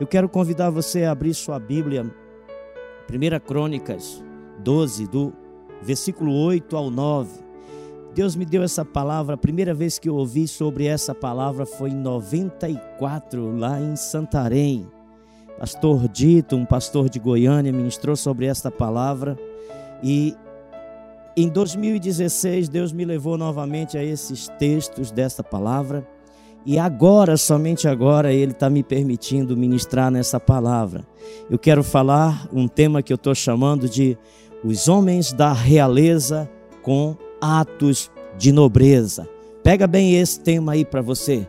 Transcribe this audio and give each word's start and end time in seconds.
Eu 0.00 0.06
quero 0.06 0.28
convidar 0.28 0.70
você 0.70 1.02
a 1.02 1.10
abrir 1.10 1.34
sua 1.34 1.58
Bíblia, 1.58 2.04
1 2.04 3.40
Crônicas 3.44 4.22
12, 4.60 5.08
do 5.08 5.32
versículo 5.82 6.32
8 6.32 6.76
ao 6.76 6.88
9. 6.88 7.28
Deus 8.14 8.36
me 8.36 8.44
deu 8.44 8.62
essa 8.62 8.84
palavra, 8.84 9.34
a 9.34 9.38
primeira 9.38 9.74
vez 9.74 9.98
que 9.98 10.08
eu 10.08 10.14
ouvi 10.14 10.46
sobre 10.46 10.86
essa 10.86 11.16
palavra 11.16 11.66
foi 11.66 11.90
em 11.90 11.96
94, 11.96 13.58
lá 13.58 13.80
em 13.80 13.96
Santarém. 13.96 14.86
Pastor 15.58 16.06
Dito, 16.06 16.54
um 16.54 16.64
pastor 16.64 17.08
de 17.08 17.18
Goiânia, 17.18 17.72
ministrou 17.72 18.14
sobre 18.14 18.46
esta 18.46 18.70
palavra 18.70 19.36
e 20.00 20.36
em 21.36 21.48
2016 21.48 22.68
Deus 22.68 22.92
me 22.92 23.04
levou 23.04 23.36
novamente 23.36 23.98
a 23.98 24.04
esses 24.04 24.46
textos 24.60 25.10
desta 25.10 25.42
palavra 25.42 26.06
e 26.70 26.78
agora, 26.78 27.38
somente 27.38 27.88
agora, 27.88 28.30
Ele 28.30 28.52
está 28.52 28.68
me 28.68 28.82
permitindo 28.82 29.56
ministrar 29.56 30.10
nessa 30.10 30.38
palavra. 30.38 31.02
Eu 31.48 31.58
quero 31.58 31.82
falar 31.82 32.46
um 32.52 32.68
tema 32.68 33.02
que 33.02 33.10
eu 33.10 33.14
estou 33.14 33.34
chamando 33.34 33.88
de 33.88 34.18
os 34.62 34.86
homens 34.86 35.32
da 35.32 35.50
realeza 35.50 36.46
com 36.82 37.16
atos 37.40 38.10
de 38.36 38.52
nobreza. 38.52 39.26
Pega 39.62 39.86
bem 39.86 40.16
esse 40.16 40.40
tema 40.40 40.72
aí 40.72 40.84
para 40.84 41.00
você. 41.00 41.48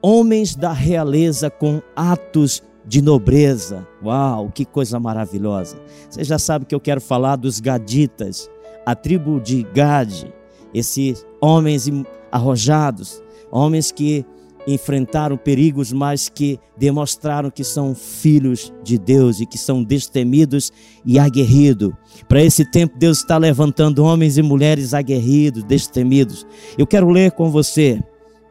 Homens 0.00 0.56
da 0.56 0.72
realeza 0.72 1.50
com 1.50 1.82
atos 1.94 2.62
de 2.82 3.02
nobreza. 3.02 3.86
Uau, 4.02 4.50
que 4.50 4.64
coisa 4.64 4.98
maravilhosa. 4.98 5.76
Você 6.08 6.24
já 6.24 6.38
sabe 6.38 6.64
que 6.64 6.74
eu 6.74 6.80
quero 6.80 7.02
falar 7.02 7.36
dos 7.36 7.60
gaditas, 7.60 8.50
a 8.86 8.94
tribo 8.94 9.38
de 9.38 9.64
Gade, 9.74 10.32
esses 10.72 11.26
homens 11.42 11.90
arrojados, 12.32 13.22
homens 13.52 13.92
que 13.92 14.24
enfrentaram 14.66 15.36
perigos, 15.36 15.92
mas 15.92 16.28
que 16.28 16.58
demonstraram 16.76 17.50
que 17.50 17.62
são 17.62 17.94
filhos 17.94 18.72
de 18.82 18.98
Deus 18.98 19.40
e 19.40 19.46
que 19.46 19.56
são 19.56 19.82
destemidos 19.82 20.72
e 21.04 21.18
aguerridos. 21.18 21.92
Para 22.28 22.42
esse 22.42 22.64
tempo, 22.64 22.98
Deus 22.98 23.18
está 23.18 23.38
levantando 23.38 24.04
homens 24.04 24.36
e 24.36 24.42
mulheres 24.42 24.92
aguerridos, 24.92 25.62
destemidos. 25.62 26.46
Eu 26.76 26.86
quero 26.86 27.08
ler 27.08 27.32
com 27.32 27.50
você. 27.50 28.02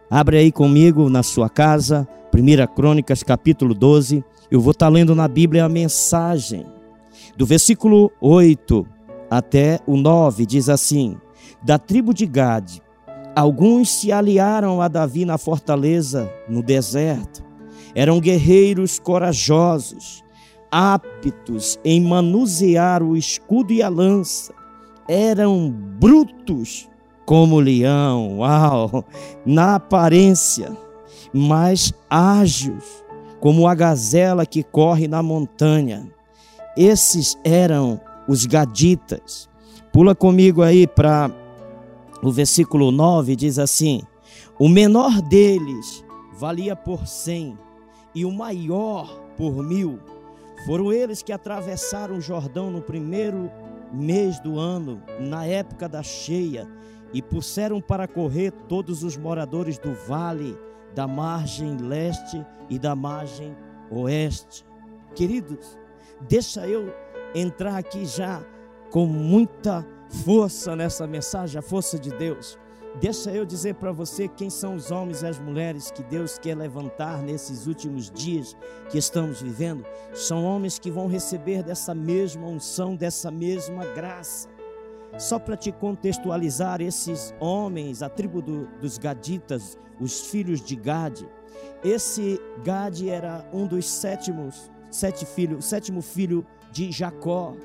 Abre 0.09 0.37
aí 0.37 0.51
comigo 0.51 1.09
na 1.09 1.23
sua 1.23 1.49
casa, 1.49 2.07
1 2.33 2.73
Crônicas, 2.73 3.23
capítulo 3.23 3.73
12. 3.73 4.23
Eu 4.49 4.61
vou 4.61 4.71
estar 4.71 4.87
lendo 4.87 5.13
na 5.13 5.27
Bíblia 5.27 5.65
a 5.65 5.69
mensagem. 5.69 6.65
Do 7.35 7.45
versículo 7.45 8.11
8 8.21 8.85
até 9.29 9.79
o 9.85 9.97
9, 9.97 10.45
diz 10.45 10.69
assim: 10.69 11.17
Da 11.63 11.77
tribo 11.77 12.13
de 12.13 12.25
Gade 12.25 12.84
Alguns 13.35 13.89
se 13.89 14.13
aliaram 14.13 14.81
a 14.81 14.87
Davi 14.87 15.25
na 15.25 15.37
fortaleza, 15.37 16.31
no 16.47 16.63
deserto. 16.63 17.43
Eram 17.93 18.19
guerreiros 18.19 18.97
corajosos, 18.97 20.23
aptos 20.71 21.77
em 21.83 22.01
manusear 22.01 23.03
o 23.03 23.17
escudo 23.17 23.73
e 23.73 23.83
a 23.83 23.89
lança. 23.89 24.53
Eram 25.07 25.69
brutos 25.69 26.89
como 27.25 27.59
leão, 27.59 28.39
uau, 28.39 29.03
na 29.45 29.75
aparência, 29.75 30.71
mas 31.33 31.93
ágeis 32.09 33.03
como 33.41 33.67
a 33.67 33.75
gazela 33.75 34.45
que 34.45 34.63
corre 34.63 35.07
na 35.07 35.21
montanha. 35.21 36.07
Esses 36.77 37.37
eram 37.43 37.99
os 38.27 38.45
gaditas. 38.45 39.49
Pula 39.91 40.15
comigo 40.15 40.61
aí 40.61 40.87
para 40.87 41.29
o 42.27 42.31
versículo 42.31 42.91
9 42.91 43.35
diz 43.35 43.59
assim: 43.59 44.01
O 44.59 44.67
menor 44.67 45.21
deles 45.21 46.03
valia 46.33 46.75
por 46.75 47.07
cem, 47.07 47.57
e 48.13 48.25
o 48.25 48.31
maior 48.31 49.21
por 49.37 49.63
mil. 49.63 49.99
Foram 50.65 50.91
eles 50.91 51.21
que 51.21 51.31
atravessaram 51.31 52.17
o 52.17 52.21
Jordão 52.21 52.71
no 52.71 52.81
primeiro 52.81 53.51
mês 53.93 54.39
do 54.39 54.57
ano, 54.57 55.01
na 55.19 55.45
época 55.45 55.87
da 55.87 56.01
cheia, 56.01 56.67
e 57.13 57.21
puseram 57.21 57.79
para 57.79 58.07
correr 58.07 58.51
todos 58.67 59.03
os 59.03 59.15
moradores 59.15 59.77
do 59.77 59.93
vale, 60.07 60.57
da 60.95 61.07
margem 61.07 61.77
leste 61.77 62.43
e 62.69 62.79
da 62.79 62.95
margem 62.95 63.55
oeste. 63.91 64.65
Queridos, 65.13 65.77
deixa 66.27 66.67
eu 66.67 66.91
entrar 67.35 67.77
aqui 67.77 68.05
já 68.05 68.43
com 68.89 69.05
muita 69.05 69.85
força 70.09 70.75
nessa 70.75 71.05
mensagem, 71.05 71.59
a 71.59 71.61
força 71.61 71.97
de 71.97 72.09
Deus. 72.11 72.57
Deixa 73.01 73.29
eu 73.29 73.45
dizer 73.45 73.75
para 73.75 73.91
você 73.91 74.27
quem 74.27 74.49
são 74.49 74.75
os 74.75 74.89
homens 74.89 75.21
e 75.21 75.27
as 75.27 75.37
mulheres 75.37 75.91
que 75.91 76.01
Deus 76.01 76.37
quer 76.37 76.55
levantar 76.55 77.21
nesses 77.21 77.67
últimos 77.67 78.09
dias 78.09 78.55
que 78.89 78.97
estamos 78.97 79.41
vivendo. 79.41 79.85
São 80.13 80.45
homens 80.45 80.79
que 80.79 80.89
vão 80.89 81.07
receber 81.07 81.61
dessa 81.61 81.93
mesma 81.93 82.47
unção, 82.47 82.95
dessa 82.95 83.29
mesma 83.29 83.85
graça. 83.87 84.47
Só 85.17 85.37
para 85.37 85.57
te 85.57 85.73
contextualizar, 85.73 86.81
esses 86.81 87.33
homens, 87.39 88.01
a 88.01 88.07
tribo 88.07 88.41
do, 88.41 88.65
dos 88.79 88.97
Gaditas, 88.97 89.77
os 89.99 90.27
filhos 90.27 90.61
de 90.61 90.75
Gade, 90.75 91.27
esse 91.83 92.39
Gade 92.63 93.09
era 93.09 93.45
um 93.53 93.67
dos 93.67 93.85
sétimos, 93.87 94.71
sete 94.89 95.25
filhos, 95.25 95.65
sétimo 95.65 96.01
filho 96.01 96.45
de 96.71 96.91
Jacó 96.91 97.55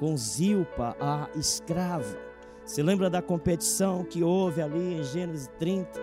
com 0.00 0.16
Zilpa, 0.16 0.96
a 0.98 1.28
escrava. 1.36 2.18
Se 2.64 2.82
lembra 2.82 3.10
da 3.10 3.20
competição 3.20 4.02
que 4.02 4.22
houve 4.22 4.62
ali 4.62 4.94
em 4.94 5.04
Gênesis 5.04 5.50
30? 5.58 6.00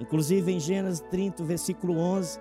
Inclusive 0.00 0.50
em 0.50 0.58
Gênesis 0.58 1.00
30, 1.10 1.44
versículo 1.44 1.98
11, 1.98 2.40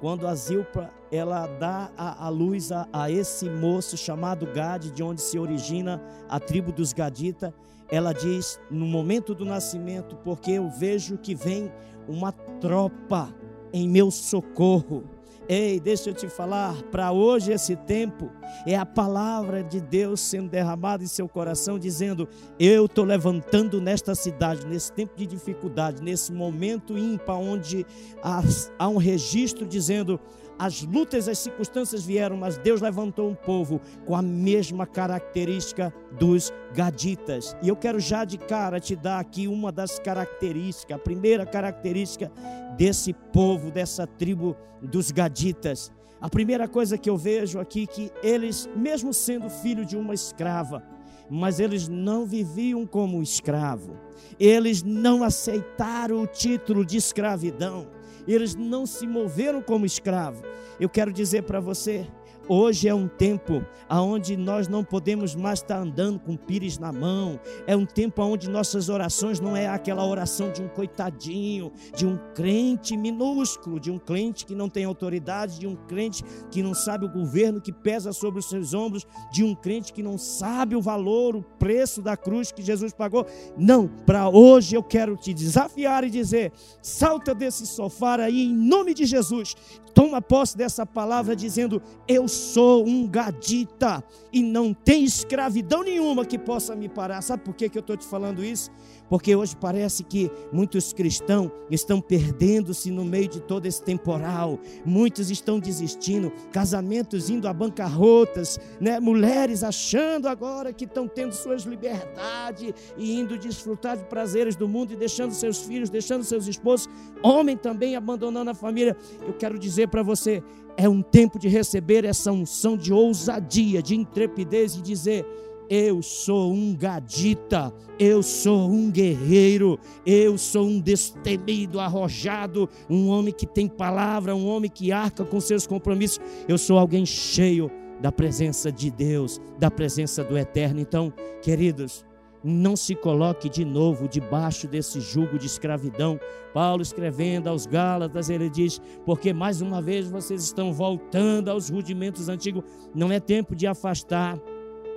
quando 0.00 0.26
a 0.26 0.34
Zilpa 0.34 0.90
ela 1.12 1.46
dá 1.46 1.90
a, 1.96 2.26
a 2.26 2.28
luz 2.30 2.72
a, 2.72 2.88
a, 2.90 3.10
esse 3.10 3.48
moço 3.50 3.94
chamado 3.96 4.46
Gade, 4.46 4.90
de 4.90 5.02
onde 5.02 5.20
se 5.20 5.38
origina 5.38 6.02
a 6.30 6.40
tribo 6.40 6.72
dos 6.72 6.94
Gadita, 6.94 7.54
ela 7.90 8.14
diz 8.14 8.58
no 8.70 8.86
momento 8.86 9.34
do 9.34 9.44
nascimento, 9.44 10.16
porque 10.16 10.52
eu 10.52 10.70
vejo 10.70 11.18
que 11.18 11.34
vem 11.34 11.70
uma 12.08 12.32
tropa 12.32 13.34
em 13.70 13.86
meu 13.86 14.10
socorro 14.10 15.04
Ei, 15.48 15.80
deixa 15.80 16.10
eu 16.10 16.14
te 16.14 16.28
falar, 16.28 16.74
para 16.90 17.10
hoje 17.10 17.52
esse 17.52 17.74
tempo 17.74 18.30
é 18.66 18.76
a 18.76 18.84
palavra 18.84 19.64
de 19.64 19.80
Deus 19.80 20.20
sendo 20.20 20.50
derramada 20.50 21.02
em 21.02 21.06
seu 21.06 21.26
coração, 21.26 21.78
dizendo: 21.78 22.28
Eu 22.60 22.84
estou 22.84 23.02
levantando 23.02 23.80
nesta 23.80 24.14
cidade, 24.14 24.66
nesse 24.66 24.92
tempo 24.92 25.16
de 25.16 25.26
dificuldade, 25.26 26.02
nesse 26.02 26.34
momento 26.34 26.98
ímpar, 26.98 27.38
onde 27.38 27.86
há, 28.22 28.42
há 28.78 28.88
um 28.90 28.98
registro 28.98 29.66
dizendo: 29.66 30.20
as 30.58 30.82
lutas, 30.82 31.28
as 31.28 31.38
circunstâncias 31.38 32.04
vieram, 32.04 32.36
mas 32.36 32.58
Deus 32.58 32.80
levantou 32.80 33.30
um 33.30 33.34
povo 33.34 33.80
com 34.04 34.16
a 34.16 34.22
mesma 34.22 34.86
característica 34.86 35.94
dos 36.18 36.52
gaditas. 36.74 37.56
E 37.62 37.68
eu 37.68 37.76
quero 37.76 38.00
já 38.00 38.24
de 38.24 38.36
cara 38.36 38.80
te 38.80 38.96
dar 38.96 39.20
aqui 39.20 39.46
uma 39.46 39.70
das 39.70 40.00
características, 40.00 40.96
a 40.96 40.98
primeira 40.98 41.46
característica 41.46 42.32
desse 42.76 43.12
povo, 43.12 43.70
dessa 43.70 44.06
tribo 44.06 44.56
dos 44.82 45.12
gaditas. 45.12 45.92
A 46.20 46.28
primeira 46.28 46.66
coisa 46.66 46.98
que 46.98 47.08
eu 47.08 47.16
vejo 47.16 47.60
aqui 47.60 47.86
que 47.86 48.10
eles, 48.20 48.68
mesmo 48.74 49.14
sendo 49.14 49.48
filho 49.48 49.84
de 49.84 49.96
uma 49.96 50.12
escrava, 50.12 50.82
mas 51.30 51.60
eles 51.60 51.86
não 51.86 52.26
viviam 52.26 52.84
como 52.84 53.22
escravo. 53.22 53.96
Eles 54.40 54.82
não 54.82 55.22
aceitaram 55.22 56.22
o 56.22 56.26
título 56.26 56.84
de 56.84 56.96
escravidão 56.96 57.97
eles 58.34 58.54
não 58.54 58.86
se 58.86 59.06
moveram 59.06 59.62
como 59.62 59.86
escravo. 59.86 60.42
Eu 60.78 60.88
quero 60.88 61.12
dizer 61.12 61.42
para 61.42 61.60
você, 61.60 62.06
Hoje 62.50 62.88
é 62.88 62.94
um 62.94 63.06
tempo 63.06 63.62
onde 63.90 64.34
nós 64.34 64.68
não 64.68 64.82
podemos 64.82 65.34
mais 65.34 65.58
estar 65.58 65.78
andando 65.78 66.18
com 66.18 66.34
pires 66.34 66.78
na 66.78 66.90
mão. 66.90 67.38
É 67.66 67.76
um 67.76 67.84
tempo 67.84 68.22
onde 68.22 68.48
nossas 68.48 68.88
orações 68.88 69.38
não 69.38 69.54
é 69.54 69.68
aquela 69.68 70.06
oração 70.06 70.50
de 70.50 70.62
um 70.62 70.68
coitadinho, 70.68 71.70
de 71.94 72.06
um 72.06 72.18
crente 72.34 72.96
minúsculo, 72.96 73.78
de 73.78 73.90
um 73.90 73.98
crente 73.98 74.46
que 74.46 74.54
não 74.54 74.70
tem 74.70 74.86
autoridade, 74.86 75.58
de 75.58 75.66
um 75.66 75.76
crente 75.76 76.24
que 76.50 76.62
não 76.62 76.72
sabe 76.72 77.04
o 77.04 77.12
governo 77.12 77.60
que 77.60 77.70
pesa 77.70 78.14
sobre 78.14 78.40
os 78.40 78.48
seus 78.48 78.72
ombros, 78.72 79.06
de 79.30 79.44
um 79.44 79.54
crente 79.54 79.92
que 79.92 80.02
não 80.02 80.16
sabe 80.16 80.74
o 80.74 80.80
valor, 80.80 81.36
o 81.36 81.42
preço 81.42 82.00
da 82.00 82.16
cruz 82.16 82.50
que 82.50 82.62
Jesus 82.62 82.94
pagou. 82.94 83.26
Não, 83.58 83.86
para 84.06 84.26
hoje 84.30 84.74
eu 84.74 84.82
quero 84.82 85.18
te 85.18 85.34
desafiar 85.34 86.02
e 86.02 86.08
dizer: 86.08 86.50
salta 86.80 87.34
desse 87.34 87.66
sofá 87.66 88.08
aí 88.08 88.44
em 88.44 88.54
nome 88.54 88.94
de 88.94 89.04
Jesus 89.04 89.54
toma 89.98 90.22
posse 90.22 90.56
dessa 90.56 90.86
palavra 90.86 91.34
dizendo: 91.34 91.82
Eu 92.06 92.28
sou 92.28 92.86
um 92.86 93.04
gadita 93.04 94.04
e 94.32 94.44
não 94.44 94.72
tem 94.72 95.02
escravidão 95.02 95.82
nenhuma 95.82 96.24
que 96.24 96.38
possa 96.38 96.76
me 96.76 96.88
parar. 96.88 97.20
Sabe 97.20 97.42
por 97.42 97.52
que, 97.52 97.68
que 97.68 97.76
eu 97.76 97.80
estou 97.80 97.96
te 97.96 98.06
falando 98.06 98.44
isso? 98.44 98.70
Porque 99.08 99.34
hoje 99.34 99.56
parece 99.56 100.04
que 100.04 100.30
muitos 100.52 100.92
cristãos 100.92 101.50
estão 101.70 102.00
perdendo-se 102.00 102.90
no 102.90 103.04
meio 103.04 103.28
de 103.28 103.40
todo 103.40 103.66
esse 103.66 103.82
temporal, 103.82 104.58
muitos 104.84 105.30
estão 105.30 105.58
desistindo, 105.58 106.32
casamentos 106.52 107.30
indo 107.30 107.48
a 107.48 107.52
bancarrotas, 107.52 108.58
né? 108.80 109.00
mulheres 109.00 109.62
achando 109.62 110.28
agora 110.28 110.72
que 110.72 110.84
estão 110.84 111.08
tendo 111.08 111.32
suas 111.32 111.62
liberdades 111.62 112.74
e 112.96 113.18
indo 113.18 113.38
desfrutar 113.38 113.96
de 113.96 114.04
prazeres 114.04 114.56
do 114.56 114.68
mundo 114.68 114.92
e 114.92 114.96
deixando 114.96 115.32
seus 115.32 115.58
filhos, 115.58 115.90
deixando 115.90 116.24
seus 116.24 116.46
esposos, 116.46 116.88
homem 117.22 117.56
também 117.56 117.96
abandonando 117.96 118.50
a 118.50 118.54
família. 118.54 118.96
Eu 119.26 119.32
quero 119.34 119.58
dizer 119.58 119.88
para 119.88 120.02
você, 120.02 120.42
é 120.76 120.88
um 120.88 121.02
tempo 121.02 121.40
de 121.40 121.48
receber 121.48 122.04
essa 122.04 122.30
unção 122.30 122.76
de 122.76 122.92
ousadia, 122.92 123.82
de 123.82 123.96
intrepidez 123.96 124.76
e 124.76 124.80
dizer: 124.80 125.26
eu 125.68 126.02
sou 126.02 126.52
um 126.52 126.74
gadita, 126.74 127.72
eu 127.98 128.22
sou 128.22 128.70
um 128.70 128.90
guerreiro, 128.90 129.78
eu 130.06 130.38
sou 130.38 130.66
um 130.66 130.80
destemido, 130.80 131.78
arrojado, 131.80 132.68
um 132.88 133.08
homem 133.08 133.32
que 133.32 133.46
tem 133.46 133.68
palavra, 133.68 134.34
um 134.34 134.46
homem 134.46 134.70
que 134.70 134.92
arca 134.92 135.24
com 135.24 135.40
seus 135.40 135.66
compromissos. 135.66 136.20
Eu 136.46 136.56
sou 136.56 136.78
alguém 136.78 137.04
cheio 137.04 137.70
da 138.00 138.12
presença 138.12 138.70
de 138.70 138.90
Deus, 138.90 139.40
da 139.58 139.70
presença 139.70 140.22
do 140.24 140.38
Eterno. 140.38 140.80
Então, 140.80 141.12
queridos, 141.42 142.04
não 142.42 142.76
se 142.76 142.94
coloque 142.94 143.48
de 143.48 143.64
novo 143.64 144.08
debaixo 144.08 144.66
desse 144.66 145.00
jugo 145.00 145.38
de 145.38 145.46
escravidão. 145.46 146.18
Paulo 146.54 146.82
escrevendo 146.82 147.48
aos 147.48 147.66
Gálatas, 147.66 148.30
ele 148.30 148.48
diz: 148.48 148.80
porque 149.04 149.32
mais 149.32 149.60
uma 149.60 149.82
vez 149.82 150.08
vocês 150.08 150.42
estão 150.42 150.72
voltando 150.72 151.50
aos 151.50 151.68
rudimentos 151.68 152.28
antigos, 152.28 152.64
não 152.94 153.10
é 153.10 153.20
tempo 153.20 153.54
de 153.54 153.66
afastar 153.66 154.38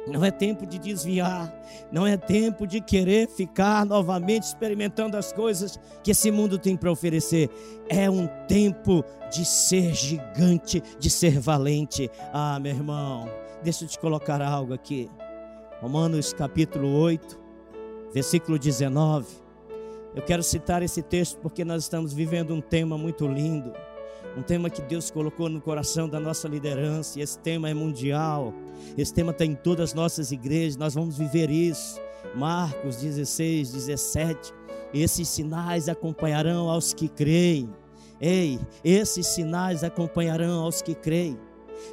não 0.08 0.26
é 0.26 0.32
tempo 0.32 0.66
de 0.66 0.80
desviar, 0.80 1.54
não 1.92 2.08
é 2.08 2.18
tempo 2.18 2.66
de 2.66 2.82
querer 2.82 3.28
ficar 3.30 3.86
novamente 3.86 4.44
experimentando 4.44 5.16
as 5.16 5.32
coisas 5.32 5.80
que 6.04 6.12
esse 6.12 6.32
mundo 6.32 6.58
tem 6.58 6.76
para 6.76 6.92
oferecer. 6.92 7.50
É 7.88 8.10
um 8.10 8.28
tempo 8.48 9.04
de 9.32 9.46
ser 9.46 9.94
gigante, 9.94 10.82
de 11.00 11.10
ser 11.10 11.40
valente. 11.40 12.10
Ah, 12.34 12.60
meu 12.60 12.74
irmão, 12.74 13.30
deixa 13.64 13.84
eu 13.84 13.88
te 13.88 14.00
colocar 14.00 14.42
algo 14.42 14.74
aqui. 14.74 15.10
Romanos 15.80 16.34
capítulo 16.34 16.92
8, 16.94 17.40
versículo 18.14 18.58
19. 18.58 19.28
Eu 20.16 20.22
quero 20.24 20.44
citar 20.44 20.82
esse 20.82 21.02
texto 21.02 21.38
porque 21.40 21.64
nós 21.64 21.84
estamos 21.84 22.12
vivendo 22.12 22.54
um 22.54 22.62
tema 22.62 22.98
muito 22.98 23.28
lindo 23.28 23.72
um 24.38 24.42
tema 24.42 24.70
que 24.70 24.82
Deus 24.82 25.12
colocou 25.12 25.50
no 25.50 25.60
coração 25.60 26.08
da 26.08 26.20
nossa 26.20 26.48
liderança, 26.48 27.20
e 27.20 27.22
esse 27.22 27.38
tema 27.38 27.70
é 27.70 27.74
mundial, 27.74 28.54
esse 28.98 29.14
tema 29.14 29.32
está 29.32 29.46
em 29.46 29.56
todas 29.56 29.90
as 29.90 29.94
nossas 29.94 30.32
igrejas, 30.32 30.78
nós 30.78 30.94
vamos 30.94 31.18
viver 31.18 31.50
isso. 31.50 32.00
Marcos 32.36 32.98
16, 32.98 33.72
17. 33.74 34.54
Esses 34.94 35.28
sinais 35.28 35.90
acompanharão 35.90 36.70
aos 36.70 36.94
que 36.94 37.10
creem. 37.10 37.70
Ei, 38.20 38.60
esses 38.84 39.28
sinais 39.28 39.84
acompanharão 39.84 40.62
aos 40.62 40.82
que 40.82 40.94
creem. 40.94 41.38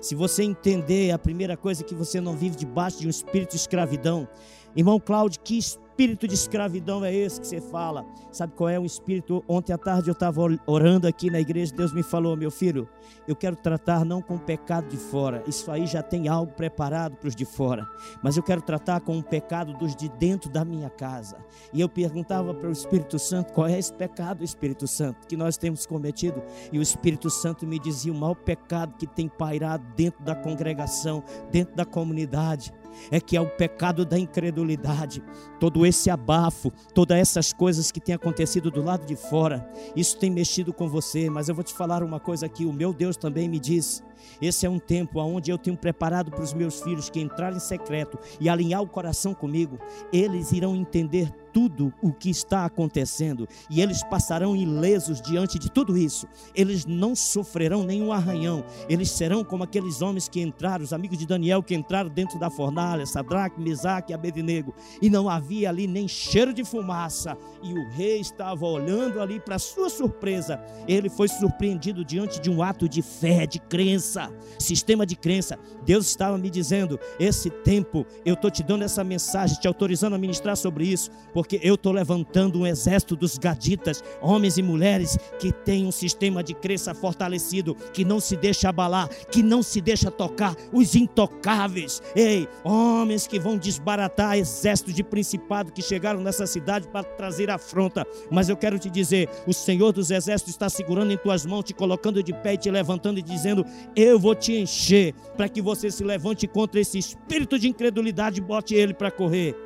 Se 0.02 0.14
você 0.14 0.43
entender, 0.43 1.11
a 1.11 1.19
primeira 1.19 1.56
coisa 1.56 1.82
é 1.82 1.84
que 1.84 1.94
você 1.94 2.20
não 2.20 2.37
vive 2.37 2.56
debaixo 2.56 3.00
de 3.00 3.06
um 3.06 3.11
espírito 3.11 3.50
de 3.50 3.56
escravidão. 3.56 4.29
Irmão 4.76 5.00
Cláudio, 5.00 5.41
que 5.43 5.56
espírito 5.56 5.88
espírito 5.98 6.28
de 6.28 6.34
escravidão 6.34 7.04
é 7.04 7.12
esse 7.12 7.40
que 7.40 7.46
você 7.48 7.60
fala? 7.60 8.06
Sabe 8.30 8.52
qual 8.54 8.68
é 8.68 8.78
o 8.78 8.84
espírito? 8.84 9.42
Ontem 9.48 9.72
à 9.72 9.78
tarde 9.78 10.08
eu 10.08 10.12
estava 10.12 10.40
orando 10.64 11.08
aqui 11.08 11.28
na 11.28 11.40
igreja, 11.40 11.74
Deus 11.74 11.92
me 11.92 12.04
falou, 12.04 12.36
meu 12.36 12.52
filho, 12.52 12.88
eu 13.26 13.34
quero 13.34 13.56
tratar 13.56 14.04
não 14.04 14.22
com 14.22 14.36
o 14.36 14.38
pecado 14.38 14.86
de 14.86 14.96
fora, 14.96 15.42
isso 15.44 15.68
aí 15.72 15.88
já 15.88 16.00
tem 16.00 16.28
algo 16.28 16.52
preparado 16.52 17.16
para 17.16 17.26
os 17.26 17.34
de 17.34 17.44
fora, 17.44 17.84
mas 18.22 18.36
eu 18.36 18.44
quero 18.44 18.62
tratar 18.62 19.00
com 19.00 19.18
o 19.18 19.22
pecado 19.24 19.74
dos 19.74 19.96
de 19.96 20.08
dentro 20.08 20.48
da 20.48 20.64
minha 20.64 20.88
casa. 20.88 21.36
E 21.72 21.80
eu 21.80 21.88
perguntava 21.88 22.54
para 22.54 22.68
o 22.68 22.72
Espírito 22.72 23.18
Santo 23.18 23.52
qual 23.52 23.66
é 23.66 23.76
esse 23.76 23.92
pecado, 23.92 24.44
Espírito 24.44 24.86
Santo, 24.86 25.26
que 25.26 25.36
nós 25.36 25.56
temos 25.56 25.84
cometido, 25.84 26.40
e 26.72 26.78
o 26.78 26.82
Espírito 26.82 27.28
Santo 27.28 27.66
me 27.66 27.76
dizia 27.76 28.12
o 28.12 28.16
maior 28.16 28.36
pecado 28.36 28.94
que 28.96 29.06
tem 29.06 29.28
pairado 29.28 29.84
dentro 29.96 30.22
da 30.22 30.36
congregação, 30.36 31.24
dentro 31.50 31.74
da 31.74 31.84
comunidade 31.84 32.72
é 33.10 33.20
que 33.20 33.36
é 33.36 33.40
o 33.40 33.48
pecado 33.48 34.04
da 34.04 34.18
incredulidade. 34.18 35.22
Todo 35.58 35.84
esse 35.84 36.10
abafo, 36.10 36.72
todas 36.94 37.18
essas 37.18 37.52
coisas 37.52 37.90
que 37.90 38.00
têm 38.00 38.14
acontecido 38.14 38.70
do 38.70 38.82
lado 38.82 39.06
de 39.06 39.16
fora, 39.16 39.68
isso 39.94 40.18
tem 40.18 40.30
mexido 40.30 40.72
com 40.72 40.88
você, 40.88 41.28
mas 41.30 41.48
eu 41.48 41.54
vou 41.54 41.64
te 41.64 41.74
falar 41.74 42.02
uma 42.02 42.20
coisa 42.20 42.46
aqui, 42.46 42.64
o 42.64 42.72
meu 42.72 42.92
Deus 42.92 43.16
também 43.16 43.48
me 43.48 43.58
diz 43.58 44.02
esse 44.41 44.67
é 44.67 44.70
um 44.70 44.79
tempo 44.79 45.20
onde 45.20 45.50
eu 45.50 45.59
tenho 45.59 45.76
preparado 45.76 46.31
para 46.31 46.43
os 46.43 46.53
meus 46.53 46.81
filhos 46.81 47.11
que 47.11 47.20
entrarem 47.20 47.56
em 47.56 47.61
secreto 47.61 48.19
e 48.41 48.49
alinhar 48.49 48.82
o 48.82 48.88
coração 48.88 49.35
comigo, 49.35 49.79
eles 50.12 50.53
irão 50.53 50.75
entender 50.75 51.32
tudo 51.59 51.93
o 52.00 52.12
que 52.12 52.31
está 52.31 52.65
acontecendo 52.65 53.49
e 53.69 53.81
eles 53.81 54.03
passarão 54.05 54.55
ilesos 54.55 55.20
diante 55.20 55.59
de 55.59 55.70
tudo 55.70 55.97
isso. 55.97 56.29
Eles 56.55 56.87
não 56.87 57.17
sofrerão 57.17 57.82
nenhum 57.82 58.12
arranhão. 58.12 58.65
Eles 58.88 59.11
serão 59.11 59.43
como 59.43 59.65
aqueles 59.65 60.00
homens 60.00 60.29
que 60.29 60.41
entraram, 60.41 60.85
os 60.85 60.93
amigos 60.93 61.19
de 61.19 61.26
Daniel 61.26 61.62
que 61.62 61.75
entraram 61.75 62.11
dentro 62.11 62.38
da 62.38 62.50
fornalha, 62.50 63.06
Sadraque, 63.06 63.61
Mesaque 63.61 64.12
e 64.12 64.15
Abednego, 64.15 64.75
e 65.03 65.11
não 65.11 65.29
havia 65.29 65.69
ali 65.69 65.87
nem 65.87 66.06
cheiro 66.06 66.53
de 66.53 66.65
fumaça. 66.65 67.37
E 67.62 67.73
o 67.73 67.88
rei 67.91 68.20
estava 68.20 68.65
olhando 68.65 69.20
ali 69.20 69.41
para 69.41 69.59
sua 69.59 69.91
surpresa. 69.91 70.61
Ele 70.87 71.09
foi 71.09 71.26
surpreendido 71.26 72.05
diante 72.05 72.41
de 72.41 72.50
um 72.50 72.62
ato 72.62 72.88
de 72.88 73.03
fé, 73.03 73.47
de 73.47 73.59
crença 73.59 74.07
crença, 74.08 74.32
sistema 74.58 75.05
de 75.05 75.14
crença. 75.14 75.58
Deus 75.84 76.06
estava 76.06 76.38
me 76.38 76.49
dizendo: 76.49 76.99
esse 77.20 77.50
tempo 77.50 78.06
eu 78.25 78.34
estou 78.34 78.50
te 78.50 78.62
dando 78.62 78.84
essa 78.84 79.05
mensagem, 79.05 79.58
te 79.60 79.69
autorizando 79.69 80.14
a 80.14 80.19
ministrar 80.19 80.56
sobre 80.56 80.87
isso, 80.87 81.10
porque 81.34 81.60
eu 81.62 81.75
estou 81.75 81.93
levantando 81.93 82.60
um 82.60 82.66
exército 82.66 83.14
dos 83.14 83.37
gaditas, 83.37 84.02
homens 84.20 84.56
e 84.56 84.62
mulheres 84.62 85.19
que 85.38 85.52
têm 85.52 85.87
um 85.87 85.93
sistema 85.93 86.43
de 86.43 86.55
crença 86.55 86.94
fortalecido, 86.94 87.75
que 87.93 88.05
não 88.05 88.20
se 88.20 88.37
deixa 88.37 88.69
abalar, 88.69 89.08
que 89.31 89.43
não 89.43 89.62
se 89.62 89.81
deixa 89.81 90.10
tocar, 90.10 90.56
os 90.72 90.94
intocáveis. 90.94 92.00
Ei, 92.16 92.49
homens 92.64 93.26
que 93.26 93.38
vão 93.38 93.58
desbaratar 93.58 94.38
exércitos 94.38 94.94
de 94.94 95.02
principado 95.02 95.72
que 95.72 95.82
chegaram 95.82 96.20
nessa 96.20 96.46
cidade 96.46 96.88
para 96.88 97.05
trazer 97.05 97.50
afronta. 97.50 98.06
Mas 98.31 98.49
eu 98.49 98.56
quero 98.56 98.78
te 98.78 98.88
dizer: 98.88 99.28
o 99.46 99.52
Senhor 99.52 99.93
dos 99.93 100.10
exércitos 100.10 100.55
está 100.55 100.69
segurando 100.69 101.12
em 101.12 101.16
tuas 101.16 101.44
mãos, 101.44 101.64
te 101.64 101.75
colocando 101.75 102.22
de 102.22 102.32
pé 102.32 102.55
e 102.55 102.58
te 102.58 102.70
levantando 102.70 103.19
e 103.19 103.22
dizendo: 103.22 103.64
eu 104.00 104.16
vou 104.16 104.32
te 104.32 104.52
encher 104.52 105.12
para 105.36 105.48
que 105.48 105.60
você 105.60 105.90
se 105.90 106.04
levante 106.04 106.46
contra 106.46 106.80
esse 106.80 106.98
espírito 106.98 107.58
de 107.58 107.68
incredulidade 107.68 108.38
e 108.38 108.44
bote 108.44 108.72
ele 108.72 108.94
para 108.94 109.10
correr. 109.10 109.56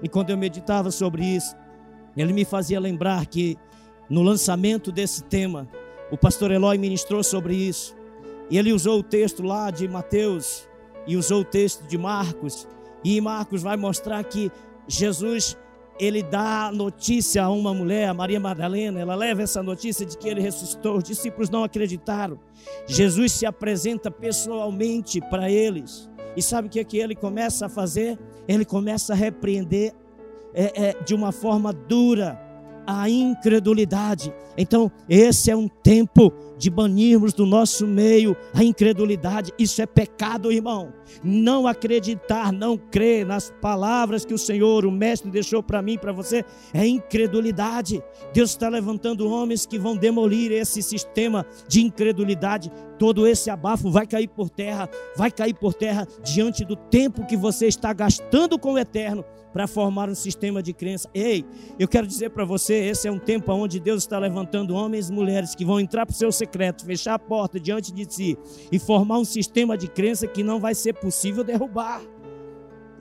E 0.00 0.08
quando 0.08 0.30
eu 0.30 0.38
meditava 0.38 0.92
sobre 0.92 1.24
isso, 1.24 1.56
ele 2.16 2.32
me 2.32 2.44
fazia 2.44 2.78
lembrar 2.78 3.26
que 3.26 3.58
no 4.08 4.22
lançamento 4.22 4.92
desse 4.92 5.24
tema, 5.24 5.68
o 6.08 6.16
pastor 6.16 6.52
Eloy 6.52 6.78
ministrou 6.78 7.24
sobre 7.24 7.54
isso. 7.54 7.96
E 8.48 8.58
ele 8.58 8.72
usou 8.72 9.00
o 9.00 9.02
texto 9.02 9.42
lá 9.42 9.72
de 9.72 9.88
Mateus 9.88 10.68
e 11.04 11.16
usou 11.16 11.40
o 11.40 11.44
texto 11.44 11.84
de 11.88 11.98
Marcos. 11.98 12.68
E 13.02 13.20
Marcos 13.20 13.60
vai 13.60 13.76
mostrar 13.76 14.22
que 14.22 14.52
Jesus 14.86 15.56
ele 16.00 16.22
dá 16.22 16.72
notícia 16.72 17.44
a 17.44 17.50
uma 17.50 17.74
mulher, 17.74 18.08
a 18.08 18.14
Maria 18.14 18.40
Madalena, 18.40 18.98
ela 18.98 19.14
leva 19.14 19.42
essa 19.42 19.62
notícia 19.62 20.06
de 20.06 20.16
que 20.16 20.26
ele 20.26 20.40
ressuscitou. 20.40 20.96
Os 20.96 21.04
discípulos 21.04 21.50
não 21.50 21.62
acreditaram. 21.62 22.40
Jesus 22.86 23.32
se 23.32 23.44
apresenta 23.44 24.10
pessoalmente 24.10 25.20
para 25.20 25.50
eles. 25.50 26.08
E 26.34 26.40
sabe 26.42 26.68
o 26.68 26.70
que, 26.70 26.80
é 26.80 26.84
que 26.84 26.96
ele 26.96 27.14
começa 27.14 27.66
a 27.66 27.68
fazer? 27.68 28.18
Ele 28.48 28.64
começa 28.64 29.12
a 29.12 29.16
repreender 29.16 29.92
é, 30.54 30.88
é, 30.88 31.02
de 31.04 31.14
uma 31.14 31.32
forma 31.32 31.70
dura 31.70 32.40
a 32.86 33.08
incredulidade. 33.08 34.32
Então, 34.56 34.90
esse 35.06 35.50
é 35.50 35.56
um 35.56 35.68
tempo 35.68 36.32
de 36.60 36.68
banirmos 36.68 37.32
do 37.32 37.46
nosso 37.46 37.86
meio 37.86 38.36
a 38.52 38.62
incredulidade. 38.62 39.50
Isso 39.58 39.80
é 39.80 39.86
pecado, 39.86 40.52
irmão. 40.52 40.92
Não 41.24 41.66
acreditar, 41.66 42.52
não 42.52 42.76
crer 42.76 43.24
nas 43.24 43.50
palavras 43.62 44.26
que 44.26 44.34
o 44.34 44.38
Senhor, 44.38 44.84
o 44.84 44.92
Mestre, 44.92 45.30
deixou 45.30 45.62
para 45.62 45.80
mim, 45.80 45.96
para 45.96 46.12
você, 46.12 46.44
é 46.74 46.86
incredulidade. 46.86 48.02
Deus 48.34 48.50
está 48.50 48.68
levantando 48.68 49.26
homens 49.26 49.64
que 49.64 49.78
vão 49.78 49.96
demolir 49.96 50.52
esse 50.52 50.82
sistema 50.82 51.46
de 51.66 51.80
incredulidade. 51.80 52.70
Todo 52.98 53.26
esse 53.26 53.48
abafo 53.48 53.90
vai 53.90 54.06
cair 54.06 54.28
por 54.28 54.50
terra, 54.50 54.86
vai 55.16 55.30
cair 55.30 55.54
por 55.54 55.72
terra 55.72 56.06
diante 56.22 56.62
do 56.62 56.76
tempo 56.76 57.26
que 57.26 57.38
você 57.38 57.66
está 57.68 57.94
gastando 57.94 58.58
com 58.58 58.74
o 58.74 58.78
eterno 58.78 59.24
para 59.52 59.66
formar 59.66 60.08
um 60.08 60.14
sistema 60.14 60.62
de 60.62 60.72
crença. 60.72 61.08
Ei, 61.14 61.44
eu 61.78 61.88
quero 61.88 62.06
dizer 62.06 62.30
para 62.30 62.44
você, 62.44 62.74
esse 62.74 63.08
é 63.08 63.12
um 63.12 63.18
tempo 63.18 63.52
onde 63.52 63.80
Deus 63.80 64.02
está 64.02 64.18
levantando 64.18 64.74
homens 64.74 65.08
e 65.08 65.12
mulheres 65.12 65.54
que 65.54 65.64
vão 65.64 65.80
entrar 65.80 66.06
para 66.06 66.12
o 66.12 66.16
seu 66.16 66.30
fechar 66.84 67.14
a 67.14 67.18
porta 67.18 67.58
diante 67.60 67.92
de 67.92 68.06
si 68.12 68.38
e 68.70 68.78
formar 68.78 69.18
um 69.18 69.24
sistema 69.24 69.76
de 69.76 69.88
crença 69.88 70.26
que 70.26 70.42
não 70.42 70.60
vai 70.60 70.74
ser 70.74 70.94
possível 70.94 71.44
derrubar. 71.44 72.02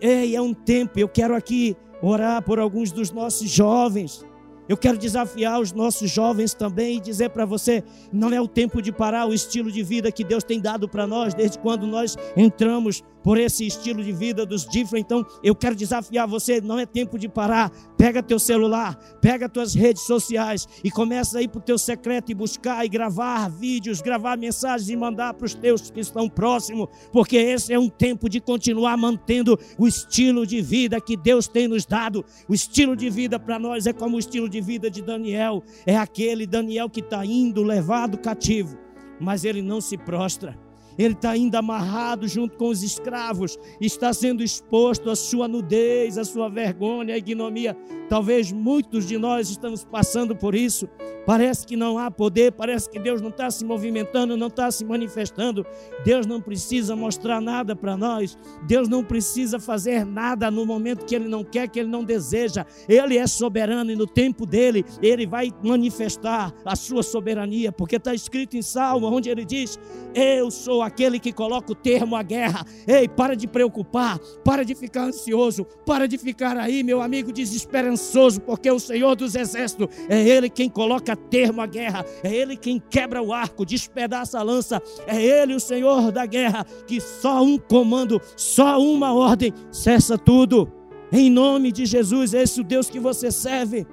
Ei, 0.02 0.36
é 0.36 0.42
um 0.42 0.54
tempo, 0.54 0.98
eu 0.98 1.10
quero 1.10 1.36
aqui 1.36 1.76
orar 2.02 2.42
por 2.42 2.60
alguns 2.60 2.92
dos 2.92 3.12
nossos 3.12 3.50
jovens. 3.50 4.26
Eu 4.70 4.78
quero 4.78 5.00
desafiar 5.00 5.60
os 5.60 5.72
nossos 5.72 6.12
jovens 6.12 6.54
também 6.54 6.98
e 6.98 7.00
dizer 7.00 7.32
para 7.32 7.44
você: 7.44 7.84
não 8.14 8.32
é 8.32 8.40
o 8.40 8.48
tempo 8.48 8.84
de 8.84 8.92
parar 8.92 9.26
o 9.26 9.34
estilo 9.34 9.72
de 9.72 9.82
vida 9.82 10.12
que 10.12 10.24
Deus 10.24 10.44
tem 10.44 10.62
dado 10.62 10.88
para 10.88 11.08
nós 11.08 11.34
desde 11.34 11.58
quando 11.58 11.88
nós 11.88 12.16
entramos 12.38 13.04
por 13.24 13.38
esse 13.38 13.66
estilo 13.66 14.04
de 14.04 14.12
vida 14.12 14.46
dos 14.46 14.66
Difflin. 14.66 15.00
Então, 15.00 15.26
eu 15.44 15.56
quero 15.56 15.76
desafiar 15.76 16.28
você, 16.28 16.62
não 16.62 16.80
é 16.80 16.86
tempo 16.86 17.18
de 17.18 17.28
parar. 17.28 17.72
Pega 17.98 18.24
teu 18.24 18.40
celular, 18.40 18.96
pega 19.22 19.50
tuas 19.50 19.74
redes 19.74 20.04
sociais 20.04 20.68
e 20.84 20.90
começa 20.90 21.40
a 21.40 21.42
ir 21.42 21.50
para 21.50 21.60
o 21.60 21.64
teu 21.64 21.78
secreto 21.78 22.32
e 22.32 22.36
buscar 22.36 22.86
e 22.86 22.90
gravar 22.90 23.50
vídeos, 23.50 24.02
gravar 24.02 24.38
mensagens 24.38 24.90
e 24.90 24.96
mandar 24.96 25.34
para 25.34 25.46
os 25.46 25.54
teus 25.54 25.90
que 25.90 26.00
estão 26.00 26.30
próximos, 26.30 26.88
porque 27.12 27.38
esse 27.38 27.74
é 27.74 27.80
um 27.80 27.90
tempo 27.90 28.30
de 28.30 28.40
continuar 28.40 28.96
mantendo 28.98 29.60
o 29.78 29.88
estilo 29.88 30.46
de 30.46 30.62
vida 30.62 31.02
que 31.02 31.18
Deus 31.18 31.48
tem 31.48 31.68
nos 31.68 31.86
dado. 31.86 32.24
O 32.48 32.54
estilo 32.54 32.96
de 32.96 33.10
vida 33.10 33.40
para 33.40 33.60
nós 33.60 33.86
é 33.86 33.94
como 33.94 34.16
o 34.16 34.20
estilo 34.20 34.48
de 34.48 34.62
vida 34.62 34.90
de 34.90 35.02
Daniel, 35.02 35.64
é 35.86 35.98
aquele 35.98 36.48
Daniel 36.48 36.90
que 36.90 37.02
está 37.02 37.26
indo 37.26 37.64
levado 37.64 38.18
cativo, 38.18 38.78
mas 39.20 39.44
ele 39.44 39.62
não 39.62 39.82
se 39.82 39.98
prostra 39.98 40.69
ele 41.00 41.14
está 41.14 41.32
ainda 41.32 41.60
amarrado 41.60 42.28
junto 42.28 42.58
com 42.58 42.68
os 42.68 42.84
escravos, 42.84 43.58
está 43.80 44.12
sendo 44.12 44.44
exposto 44.44 45.10
à 45.10 45.16
sua 45.16 45.48
nudez, 45.48 46.18
à 46.18 46.26
sua 46.26 46.50
vergonha, 46.50 47.16
à 47.16 47.18
ignomia. 47.18 47.76
Talvez 48.10 48.52
muitos 48.52 49.08
de 49.08 49.18
nós 49.18 49.50
estamos 49.50 49.86
passando 49.86 50.36
por 50.36 50.54
isso. 50.54 50.90
Parece 51.26 51.66
que 51.68 51.76
não 51.76 52.00
há 52.00 52.10
poder, 52.10 52.52
parece 52.52 52.90
que 52.90 52.98
Deus 52.98 53.22
não 53.22 53.30
está 53.30 53.52
se 53.52 53.64
movimentando, 53.64 54.36
não 54.36 54.48
está 54.48 54.72
se 54.72 54.84
manifestando. 54.84 55.64
Deus 56.04 56.26
não 56.26 56.42
precisa 56.42 56.96
mostrar 56.96 57.40
nada 57.40 57.76
para 57.76 57.96
nós. 57.96 58.36
Deus 58.66 58.90
não 58.90 59.04
precisa 59.04 59.60
fazer 59.60 60.04
nada 60.04 60.50
no 60.50 60.66
momento 60.66 61.06
que 61.06 61.14
Ele 61.14 61.28
não 61.28 61.44
quer, 61.44 61.70
que 61.70 61.80
Ele 61.80 61.90
não 61.90 62.04
deseja. 62.04 62.66
Ele 62.88 63.16
é 63.16 63.28
soberano 63.28 63.92
e 63.92 63.96
no 63.96 64.08
tempo 64.08 64.44
dele, 64.44 64.84
Ele 65.04 65.28
vai 65.28 65.54
manifestar 65.64 66.52
a 66.66 66.76
sua 66.76 67.04
soberania, 67.04 67.72
porque 67.72 67.98
está 67.98 68.14
escrito 68.14 68.58
em 68.58 68.64
Salmo, 68.64 69.06
onde 69.06 69.30
Ele 69.30 69.46
diz: 69.46 69.78
Eu 70.16 70.50
sou 70.50 70.82
a 70.82 70.89
aquele 70.90 71.20
que 71.20 71.32
coloca 71.32 71.72
o 71.72 71.76
termo 71.76 72.16
à 72.16 72.24
guerra. 72.24 72.66
Ei, 72.86 73.08
para 73.08 73.36
de 73.36 73.48
preocupar, 73.48 74.20
para 74.44 74.66
de 74.66 74.76
ficar 74.76 75.04
ansioso, 75.04 75.66
para 75.86 76.08
de 76.08 76.18
ficar 76.18 76.58
aí, 76.58 76.84
meu 76.84 77.02
amigo, 77.02 77.32
desesperançoso, 77.32 78.42
porque 78.42 78.70
o 78.70 78.80
Senhor 78.80 79.16
dos 79.16 79.36
Exércitos 79.36 79.88
é 80.10 80.28
Ele 80.28 80.50
quem 80.50 80.70
coloca 80.70 81.16
termo 81.16 81.62
à 81.62 81.66
guerra, 81.66 82.06
é 82.24 82.34
Ele 82.34 82.58
quem 82.58 82.82
quebra 82.90 83.22
o 83.22 83.32
arco, 83.32 83.66
despedaça 83.66 84.40
a 84.40 84.44
lança, 84.44 84.82
é 85.08 85.24
Ele 85.24 85.56
o 85.56 85.60
Senhor 85.60 86.12
da 86.12 86.26
guerra, 86.26 86.66
que 86.86 87.00
só 87.00 87.42
um 87.44 87.58
comando, 87.58 88.20
só 88.36 88.82
uma 88.82 89.14
ordem 89.14 89.54
cessa 89.72 90.18
tudo. 90.18 90.72
Em 91.12 91.30
nome 91.30 91.72
de 91.72 91.86
Jesus, 91.86 92.34
esse 92.34 92.60
é 92.60 92.62
o 92.62 92.66
Deus 92.66 92.90
que 92.90 93.00
você 93.00 93.32
serve. 93.32 93.88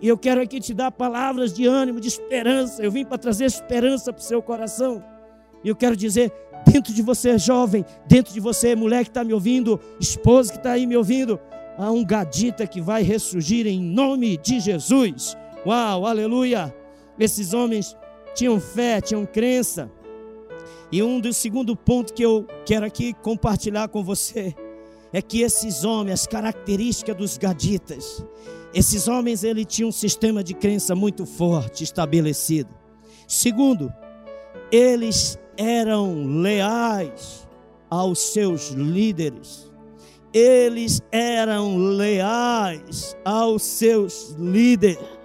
E 0.00 0.08
eu 0.08 0.18
quero 0.18 0.42
aqui 0.42 0.60
te 0.60 0.74
dar 0.74 0.90
palavras 0.90 1.52
de 1.52 1.66
ânimo, 1.66 2.00
de 2.00 2.08
esperança. 2.08 2.82
Eu 2.82 2.90
vim 2.90 3.04
para 3.04 3.16
trazer 3.16 3.44
esperança 3.44 4.12
para 4.12 4.20
o 4.20 4.24
seu 4.24 4.42
coração. 4.42 5.02
E 5.66 5.68
eu 5.68 5.74
quero 5.74 5.96
dizer, 5.96 6.32
dentro 6.64 6.94
de 6.94 7.02
você, 7.02 7.36
jovem, 7.36 7.84
dentro 8.06 8.32
de 8.32 8.38
você, 8.38 8.76
mulher 8.76 9.02
que 9.02 9.10
está 9.10 9.24
me 9.24 9.32
ouvindo, 9.32 9.80
esposa 9.98 10.52
que 10.52 10.58
está 10.58 10.70
aí 10.70 10.86
me 10.86 10.96
ouvindo, 10.96 11.40
há 11.76 11.90
um 11.90 12.04
gadita 12.04 12.68
que 12.68 12.80
vai 12.80 13.02
ressurgir 13.02 13.66
em 13.66 13.80
nome 13.80 14.36
de 14.36 14.60
Jesus. 14.60 15.36
Uau, 15.66 16.06
aleluia! 16.06 16.72
Esses 17.18 17.52
homens 17.52 17.96
tinham 18.32 18.60
fé, 18.60 19.00
tinham 19.00 19.26
crença. 19.26 19.90
E 20.92 21.02
um 21.02 21.18
dos 21.18 21.36
segundo 21.36 21.74
ponto 21.74 22.14
que 22.14 22.22
eu 22.22 22.46
quero 22.64 22.86
aqui 22.86 23.12
compartilhar 23.14 23.88
com 23.88 24.04
você 24.04 24.54
é 25.12 25.20
que 25.20 25.40
esses 25.40 25.82
homens, 25.82 26.20
as 26.20 26.26
características 26.28 27.16
dos 27.16 27.36
gaditas, 27.36 28.24
esses 28.72 29.08
homens 29.08 29.42
ele 29.42 29.64
tinham 29.64 29.88
um 29.88 29.92
sistema 29.92 30.44
de 30.44 30.54
crença 30.54 30.94
muito 30.94 31.26
forte 31.26 31.82
estabelecido. 31.82 32.70
Segundo, 33.26 33.92
eles 34.70 35.36
eram 35.56 36.40
leais 36.40 37.46
aos 37.90 38.32
seus 38.32 38.70
líderes. 38.70 39.70
Eles 40.32 41.00
eram 41.10 41.76
leais 41.76 43.16
aos 43.24 43.62
seus 43.62 44.34
líderes. 44.38 45.16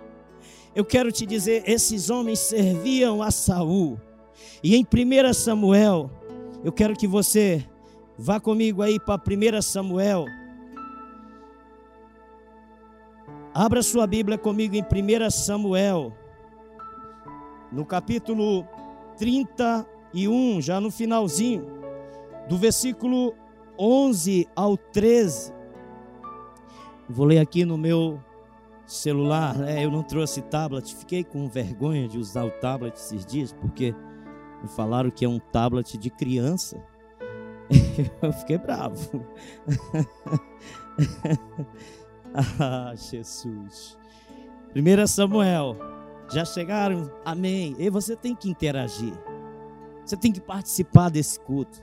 Eu 0.74 0.86
quero 0.86 1.12
te 1.12 1.26
dizer, 1.26 1.64
esses 1.66 2.10
homens 2.10 2.40
serviam 2.40 3.22
a 3.22 3.30
Saul. 3.30 4.00
E 4.64 4.76
em 4.76 4.84
1 4.86 5.34
Samuel, 5.34 6.10
eu 6.64 6.72
quero 6.72 6.96
que 6.96 7.08
você 7.08 7.66
vá 8.18 8.40
comigo 8.40 8.82
aí 8.82 9.00
para 9.00 9.22
1 9.22 9.62
Samuel. 9.62 10.26
Abra 13.54 13.84
sua 13.84 14.08
Bíblia 14.08 14.38
comigo 14.38 14.76
em 14.76 14.82
1 14.82 15.30
Samuel, 15.30 16.14
no 17.70 17.86
capítulo 17.86 18.66
30 19.18 19.86
e 20.14 20.28
1, 20.28 20.62
já 20.62 20.80
no 20.80 20.92
finalzinho, 20.92 21.66
do 22.48 22.58
versículo 22.58 23.34
11 23.78 24.48
ao 24.56 24.78
13. 24.78 25.54
Vou 27.10 27.26
ler 27.26 27.40
aqui 27.40 27.66
no 27.66 27.78
meu 27.78 28.20
celular, 28.86 29.58
né? 29.58 29.84
eu 29.84 29.92
não 29.92 30.04
trouxe 30.04 30.42
tablet, 30.42 30.94
fiquei 30.96 31.24
com 31.24 31.48
vergonha 31.48 32.08
de 32.08 32.18
usar 32.18 32.44
o 32.44 32.52
tablet 32.52 32.96
esses 32.96 33.26
dias, 33.26 33.54
porque 33.54 33.96
me 34.62 34.68
falaram 34.68 35.10
que 35.10 35.26
é 35.26 35.30
um 35.30 35.40
tablet 35.40 35.98
de 35.98 36.10
criança. 36.10 36.82
Eu 38.22 38.34
fiquei 38.34 38.58
bravo. 38.58 39.26
ah, 42.60 42.94
Jesus. 42.96 43.98
1 44.76 45.08
Samuel, 45.08 45.78
já 46.32 46.46
chegaram? 46.46 47.12
Amém. 47.26 47.76
E 47.80 47.90
você 47.90 48.16
tem 48.16 48.36
que 48.36 48.50
interagir. 48.50 49.14
Você 50.12 50.18
tem 50.18 50.34
que 50.34 50.42
participar 50.42 51.10
desse 51.10 51.40
culto. 51.40 51.82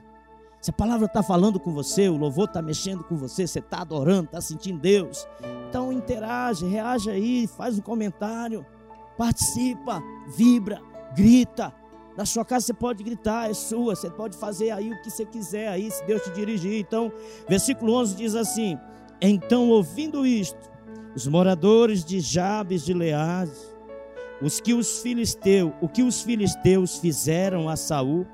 Se 0.61 0.69
a 0.69 0.73
palavra 0.75 1.07
está 1.07 1.23
falando 1.23 1.59
com 1.59 1.73
você, 1.73 2.11
o 2.11 2.19
louvor 2.19 2.45
está 2.45 2.61
mexendo 2.61 3.03
com 3.03 3.17
você, 3.17 3.47
você 3.47 3.59
está 3.59 3.81
adorando, 3.81 4.25
está 4.25 4.39
sentindo 4.39 4.79
Deus. 4.79 5.27
Então 5.67 5.91
interage, 5.91 6.67
reage 6.67 7.09
aí, 7.09 7.47
faz 7.47 7.79
um 7.79 7.81
comentário, 7.81 8.67
participa, 9.17 10.03
vibra, 10.37 10.79
grita. 11.17 11.73
Na 12.19 12.27
sua 12.27 12.45
casa 12.45 12.67
você 12.67 12.75
pode 12.75 13.03
gritar, 13.03 13.51
é 13.51 13.55
sua, 13.55 13.97
você 13.97 14.11
pode 14.11 14.37
fazer 14.37 14.73
aí 14.73 14.93
o 14.93 15.01
que 15.01 15.11
você 15.11 15.25
quiser 15.25 15.69
aí, 15.69 15.91
se 15.91 16.05
Deus 16.05 16.21
te 16.21 16.31
dirigir. 16.33 16.79
Então, 16.79 17.11
versículo 17.49 17.95
11 17.95 18.15
diz 18.15 18.35
assim: 18.35 18.79
Então, 19.23 19.71
ouvindo 19.71 20.27
isto, 20.27 20.71
os 21.17 21.27
moradores 21.27 22.05
de 22.05 22.21
Jabes 22.21 22.85
de 22.85 22.93
Leás 22.93 23.78
os 24.41 24.61
que 24.61 24.73
os 24.73 25.03
filisteus, 25.03 25.73
o 25.81 25.89
que 25.89 26.03
os 26.03 26.23
filisteus 26.23 26.99
fizeram 26.99 27.69
a 27.69 27.77
Saul, 27.77 28.27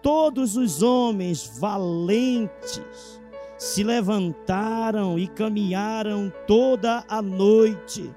todos 0.00 0.56
os 0.56 0.82
homens 0.82 1.58
valentes 1.58 3.20
se 3.58 3.84
levantaram 3.84 5.18
e 5.18 5.28
caminharam 5.28 6.32
toda 6.46 7.04
a 7.08 7.22
noite 7.22 8.10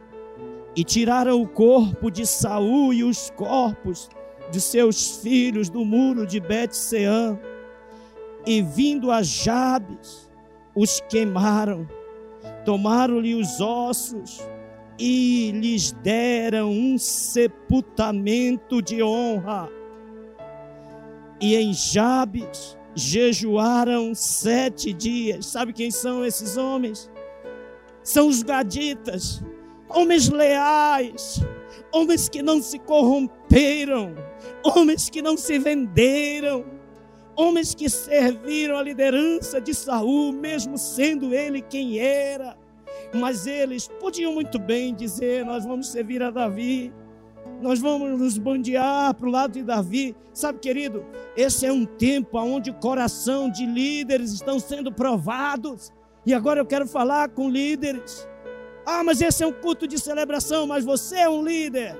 e 0.76 0.84
tiraram 0.84 1.42
o 1.42 1.48
corpo 1.48 2.10
de 2.10 2.26
Saul 2.26 2.94
e 2.94 3.04
os 3.04 3.30
corpos 3.32 4.10
de 4.52 4.60
seus 4.60 5.18
filhos 5.18 5.70
do 5.70 5.86
muro 5.86 6.26
de 6.26 6.40
Bet-Seã. 6.40 7.40
E 8.46 8.62
vindo 8.62 9.12
a 9.12 9.24
Jabes 9.24 10.30
os 10.76 11.00
queimaram, 11.10 11.88
tomaram-lhe 12.66 13.34
os 13.34 13.62
ossos 13.62 14.42
e 14.98 15.52
lhes 15.52 15.92
deram 15.92 16.72
um 16.72 16.98
sepultamento 16.98 18.82
de 18.82 19.04
honra. 19.04 19.70
E 21.40 21.56
em 21.56 21.74
Jabes 21.74 22.78
jejuaram 22.96 24.16
sete 24.16 24.94
dias. 24.94 25.48
Sabe 25.48 25.74
quem 25.74 25.92
são 25.92 26.24
esses 26.26 26.56
homens? 26.56 27.12
São 28.02 28.28
os 28.28 28.42
gaditas, 28.42 29.44
homens 29.90 30.30
leais, 30.30 31.42
homens 31.92 32.30
que 32.30 32.42
não 32.42 32.62
se 32.62 32.80
corromperam, 32.80 34.16
homens 34.64 35.10
que 35.10 35.22
não 35.22 35.36
se 35.36 35.58
venderam, 35.58 36.64
homens 37.36 37.74
que 37.74 37.90
serviram 37.90 38.78
a 38.78 38.84
liderança 38.84 39.60
de 39.60 39.74
Saul, 39.74 40.32
mesmo 40.32 40.78
sendo 40.78 41.34
ele 41.34 41.62
quem 41.62 42.00
era 42.00 42.56
mas 43.14 43.46
eles 43.48 43.88
podiam 44.00 44.34
muito 44.34 44.60
bem 44.60 44.94
dizer: 44.94 45.46
Nós 45.46 45.66
vamos 45.66 45.88
servir 45.90 46.22
a 46.22 46.32
Davi, 46.32 46.94
nós 47.62 47.80
vamos 47.80 48.20
nos 48.20 48.38
bandear 48.38 49.14
para 49.14 49.28
o 49.28 49.32
lado 49.32 49.54
de 49.54 49.64
Davi. 49.64 50.16
Sabe, 50.34 50.60
querido, 50.60 51.06
esse 51.36 51.66
é 51.66 51.72
um 51.72 51.86
tempo 51.86 52.38
onde 52.38 52.70
o 52.70 52.74
coração 52.74 53.50
de 53.50 53.66
líderes 53.66 54.32
estão 54.32 54.60
sendo 54.60 54.92
provados. 54.92 55.92
E 56.26 56.34
agora 56.34 56.60
eu 56.60 56.66
quero 56.66 56.88
falar 56.88 57.30
com 57.30 57.50
líderes. 57.50 58.28
Ah, 58.86 59.04
mas 59.04 59.22
esse 59.22 59.44
é 59.44 59.48
um 59.48 59.54
culto 59.54 59.88
de 59.88 59.98
celebração, 59.98 60.68
mas 60.68 60.84
você 60.84 61.18
é 61.18 61.30
um 61.30 61.44
líder. 61.44 61.98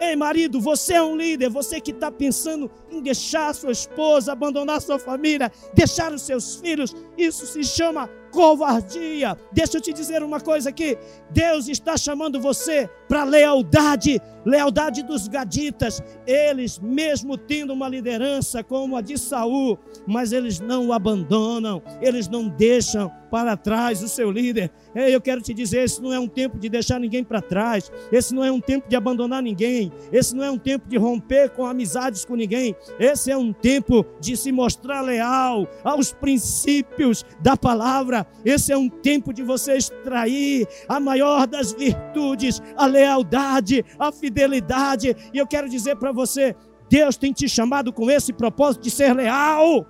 Ei, 0.00 0.16
marido, 0.16 0.60
você 0.60 0.94
é 0.94 1.02
um 1.02 1.16
líder, 1.16 1.48
você 1.48 1.80
que 1.80 1.90
está 1.90 2.10
pensando 2.10 2.70
em 2.92 3.02
deixar 3.02 3.54
sua 3.54 3.72
esposa, 3.72 4.32
abandonar 4.32 4.80
sua 4.80 4.98
família, 4.98 5.50
deixar 5.74 6.12
os 6.12 6.22
seus 6.22 6.56
filhos, 6.56 6.94
isso 7.16 7.46
se 7.46 7.64
chama 7.64 8.08
covardia. 8.32 9.36
Deixa 9.52 9.76
eu 9.76 9.80
te 9.80 9.92
dizer 9.92 10.22
uma 10.22 10.40
coisa 10.40 10.70
aqui: 10.70 10.98
Deus 11.30 11.68
está 11.68 11.96
chamando 11.96 12.40
você 12.40 12.88
para 13.08 13.24
lealdade, 13.24 14.20
lealdade 14.44 15.02
dos 15.02 15.28
gaditas. 15.28 16.02
Eles, 16.26 16.78
mesmo 16.78 17.36
tendo 17.36 17.72
uma 17.72 17.88
liderança 17.88 18.64
como 18.64 18.96
a 18.96 19.02
de 19.02 19.18
Saul, 19.18 19.78
mas 20.06 20.32
eles 20.32 20.58
não 20.58 20.88
o 20.88 20.92
abandonam, 20.92 21.82
eles 22.00 22.26
não 22.26 22.48
deixam 22.48 23.12
para 23.30 23.56
trás 23.56 24.02
o 24.02 24.08
seu 24.08 24.30
líder. 24.30 24.70
Eu 24.94 25.20
quero 25.20 25.40
te 25.40 25.54
dizer, 25.54 25.84
esse 25.84 26.02
não 26.02 26.12
é 26.12 26.18
um 26.18 26.28
tempo 26.28 26.58
de 26.58 26.68
deixar 26.68 27.00
ninguém 27.00 27.24
para 27.24 27.40
trás, 27.40 27.90
esse 28.10 28.34
não 28.34 28.44
é 28.44 28.52
um 28.52 28.60
tempo 28.60 28.88
de 28.88 28.96
abandonar 28.96 29.42
ninguém, 29.42 29.90
esse 30.12 30.34
não 30.36 30.44
é 30.44 30.50
um 30.50 30.58
tempo 30.58 30.86
de 30.86 30.98
romper 30.98 31.50
com 31.50 31.64
amizades 31.64 32.26
com 32.26 32.34
ninguém, 32.34 32.76
esse 32.98 33.30
é 33.30 33.36
um 33.36 33.52
tempo 33.52 34.04
de 34.20 34.36
se 34.36 34.52
mostrar 34.52 35.00
leal 35.00 35.68
aos 35.84 36.12
princípios 36.12 37.24
da 37.40 37.56
palavra, 37.56 38.26
esse 38.44 38.72
é 38.72 38.76
um 38.76 38.88
tempo 38.88 39.32
de 39.32 39.42
você 39.42 39.76
extrair 39.76 40.66
a 40.88 41.00
maior 41.00 41.46
das 41.46 41.72
virtudes, 41.72 42.60
a 42.76 42.86
lealdade, 42.86 43.84
a 43.98 44.12
fidelidade, 44.12 45.16
e 45.32 45.38
eu 45.38 45.46
quero 45.46 45.68
dizer 45.68 45.96
para 45.96 46.12
você, 46.12 46.54
Deus 46.88 47.16
tem 47.16 47.32
te 47.32 47.48
chamado 47.48 47.92
com 47.92 48.10
esse 48.10 48.32
propósito 48.32 48.82
de 48.82 48.90
ser 48.90 49.14
leal. 49.14 49.86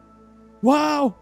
Uau! 0.63 1.19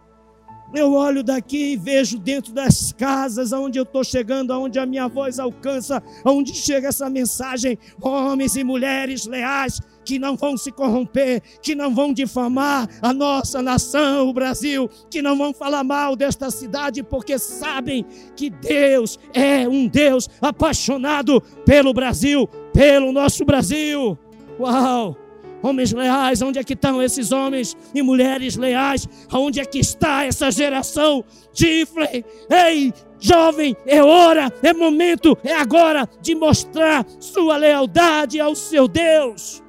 Eu 0.72 0.92
olho 0.92 1.24
daqui 1.24 1.72
e 1.72 1.76
vejo 1.76 2.18
dentro 2.18 2.52
das 2.52 2.92
casas 2.92 3.52
aonde 3.52 3.78
eu 3.78 3.82
estou 3.82 4.04
chegando, 4.04 4.52
aonde 4.52 4.78
a 4.78 4.86
minha 4.86 5.08
voz 5.08 5.40
alcança, 5.40 6.00
aonde 6.24 6.54
chega 6.54 6.88
essa 6.88 7.10
mensagem, 7.10 7.76
homens 8.00 8.54
e 8.54 8.62
mulheres 8.62 9.26
leais 9.26 9.80
que 10.10 10.18
não 10.18 10.34
vão 10.34 10.56
se 10.56 10.72
corromper, 10.72 11.40
que 11.62 11.72
não 11.72 11.94
vão 11.94 12.12
difamar 12.12 12.88
a 13.00 13.12
nossa 13.12 13.62
nação, 13.62 14.28
o 14.28 14.32
Brasil, 14.32 14.90
que 15.08 15.22
não 15.22 15.38
vão 15.38 15.54
falar 15.54 15.84
mal 15.84 16.16
desta 16.16 16.50
cidade, 16.50 17.00
porque 17.00 17.38
sabem 17.38 18.04
que 18.34 18.50
Deus 18.50 19.20
é 19.32 19.68
um 19.68 19.86
Deus 19.86 20.28
apaixonado 20.42 21.40
pelo 21.64 21.94
Brasil, 21.94 22.48
pelo 22.72 23.12
nosso 23.12 23.44
Brasil. 23.44 24.18
Uau! 24.58 25.16
Homens 25.62 25.92
leais, 25.92 26.42
onde 26.42 26.58
é 26.58 26.64
que 26.64 26.72
estão 26.72 27.00
esses 27.00 27.30
homens 27.30 27.76
e 27.94 28.02
mulheres 28.02 28.56
leais? 28.56 29.06
Onde 29.32 29.60
é 29.60 29.64
que 29.64 29.78
está 29.78 30.24
essa 30.24 30.50
geração? 30.50 31.24
Tifley, 31.52 32.24
ei, 32.50 32.92
jovem, 33.20 33.76
é 33.86 34.02
hora, 34.02 34.52
é 34.60 34.72
momento, 34.72 35.38
é 35.44 35.54
agora 35.54 36.08
de 36.20 36.34
mostrar 36.34 37.06
sua 37.20 37.56
lealdade 37.56 38.40
ao 38.40 38.56
seu 38.56 38.88
Deus. 38.88 39.62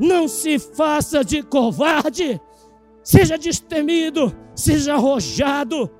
Não 0.00 0.26
se 0.26 0.58
faça 0.58 1.22
de 1.22 1.42
covarde, 1.42 2.40
seja 3.04 3.36
destemido, 3.36 4.34
seja 4.54 4.94
arrojado, 4.94 5.90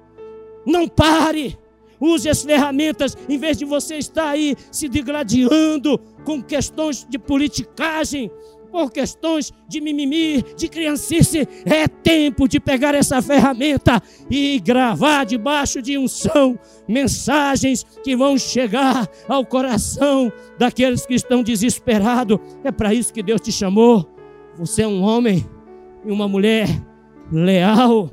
não 0.66 0.88
pare. 0.88 1.58
Use 2.00 2.26
as 2.30 2.42
ferramentas, 2.42 3.14
em 3.28 3.36
vez 3.36 3.58
de 3.58 3.66
você 3.66 3.98
estar 3.98 4.30
aí 4.30 4.56
se 4.72 4.88
degladiando 4.88 5.98
com 6.24 6.42
questões 6.42 7.06
de 7.06 7.18
politicagem, 7.18 8.30
por 8.70 8.90
questões 8.90 9.52
de 9.68 9.80
mimimi, 9.80 10.42
de 10.56 10.68
criancice, 10.68 11.46
é 11.64 11.88
tempo 11.88 12.48
de 12.48 12.60
pegar 12.60 12.94
essa 12.94 13.20
ferramenta 13.20 14.02
e 14.30 14.58
gravar 14.60 15.24
debaixo 15.24 15.82
de 15.82 15.98
unção 15.98 16.58
mensagens 16.88 17.84
que 18.02 18.16
vão 18.16 18.38
chegar 18.38 19.08
ao 19.28 19.44
coração 19.44 20.32
daqueles 20.58 21.04
que 21.04 21.14
estão 21.14 21.42
desesperados. 21.42 22.38
É 22.64 22.70
para 22.70 22.94
isso 22.94 23.12
que 23.12 23.22
Deus 23.22 23.40
te 23.40 23.52
chamou. 23.52 24.08
Você 24.56 24.82
é 24.82 24.86
um 24.88 25.02
homem 25.02 25.44
e 26.04 26.10
uma 26.10 26.28
mulher 26.28 26.68
leal. 27.30 28.10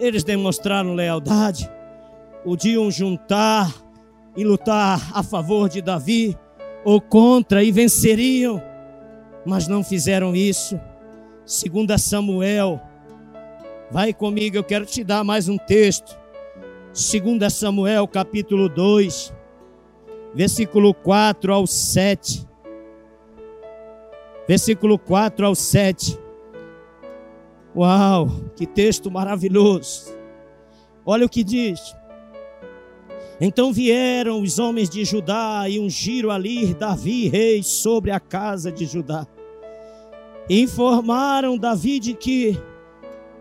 Eles 0.00 0.22
demonstraram 0.22 0.94
lealdade, 0.94 1.68
podiam 2.44 2.90
juntar 2.90 3.72
e 4.36 4.44
lutar 4.44 5.10
a 5.14 5.22
favor 5.22 5.68
de 5.68 5.80
Davi 5.80 6.36
ou 6.84 7.00
contra 7.00 7.64
e 7.64 7.72
venceriam 7.72 8.62
mas 9.44 9.68
não 9.68 9.82
fizeram 9.82 10.34
isso. 10.34 10.78
Segundo 11.44 11.96
Samuel, 11.98 12.80
vai 13.90 14.12
comigo, 14.12 14.56
eu 14.56 14.64
quero 14.64 14.84
te 14.84 15.02
dar 15.02 15.24
mais 15.24 15.48
um 15.48 15.56
texto. 15.56 16.18
Segundo 16.92 17.48
Samuel, 17.50 18.06
capítulo 18.08 18.68
2, 18.68 19.32
versículo 20.34 20.92
4 20.92 21.52
ao 21.52 21.66
7. 21.66 22.46
Versículo 24.46 24.98
4 24.98 25.46
ao 25.46 25.54
7. 25.54 26.18
Uau, 27.76 28.28
que 28.56 28.66
texto 28.66 29.10
maravilhoso. 29.10 30.16
Olha 31.04 31.26
o 31.26 31.28
que 31.28 31.44
diz. 31.44 31.94
Então 33.40 33.72
vieram 33.72 34.42
os 34.42 34.58
homens 34.58 34.88
de 34.90 35.04
Judá 35.04 35.68
e 35.68 35.78
ungiram 35.78 36.30
ali 36.30 36.74
Davi 36.74 37.28
rei 37.28 37.62
sobre 37.62 38.10
a 38.10 38.18
casa 38.18 38.72
de 38.72 38.84
Judá 38.84 39.26
informaram 40.48 41.58
Davi 41.58 42.00
de 42.00 42.14
que 42.14 42.58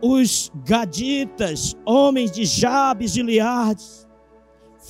os 0.02 0.52
gaditas, 0.66 1.76
homens 1.86 2.32
de 2.32 2.46
Jabes 2.46 3.16
e 3.16 3.22
Liardes, 3.22 4.08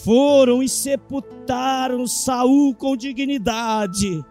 foram 0.03 0.61
e 0.61 0.67
sepultaram 0.67 2.05
Saul 2.05 2.73
com 2.75 2.97
dignidade. 2.97 4.23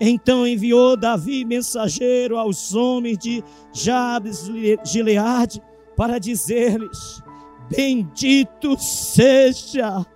Então 0.00 0.46
enviou 0.46 0.96
Davi 0.96 1.44
mensageiro 1.44 2.38
aos 2.38 2.74
homens 2.74 3.18
de 3.18 3.42
Jabes 3.72 4.48
e 4.48 4.78
Gileade 4.84 5.60
para 5.96 6.18
dizer-lhes: 6.18 7.22
Bendito 7.68 8.78
seja, 8.78 10.06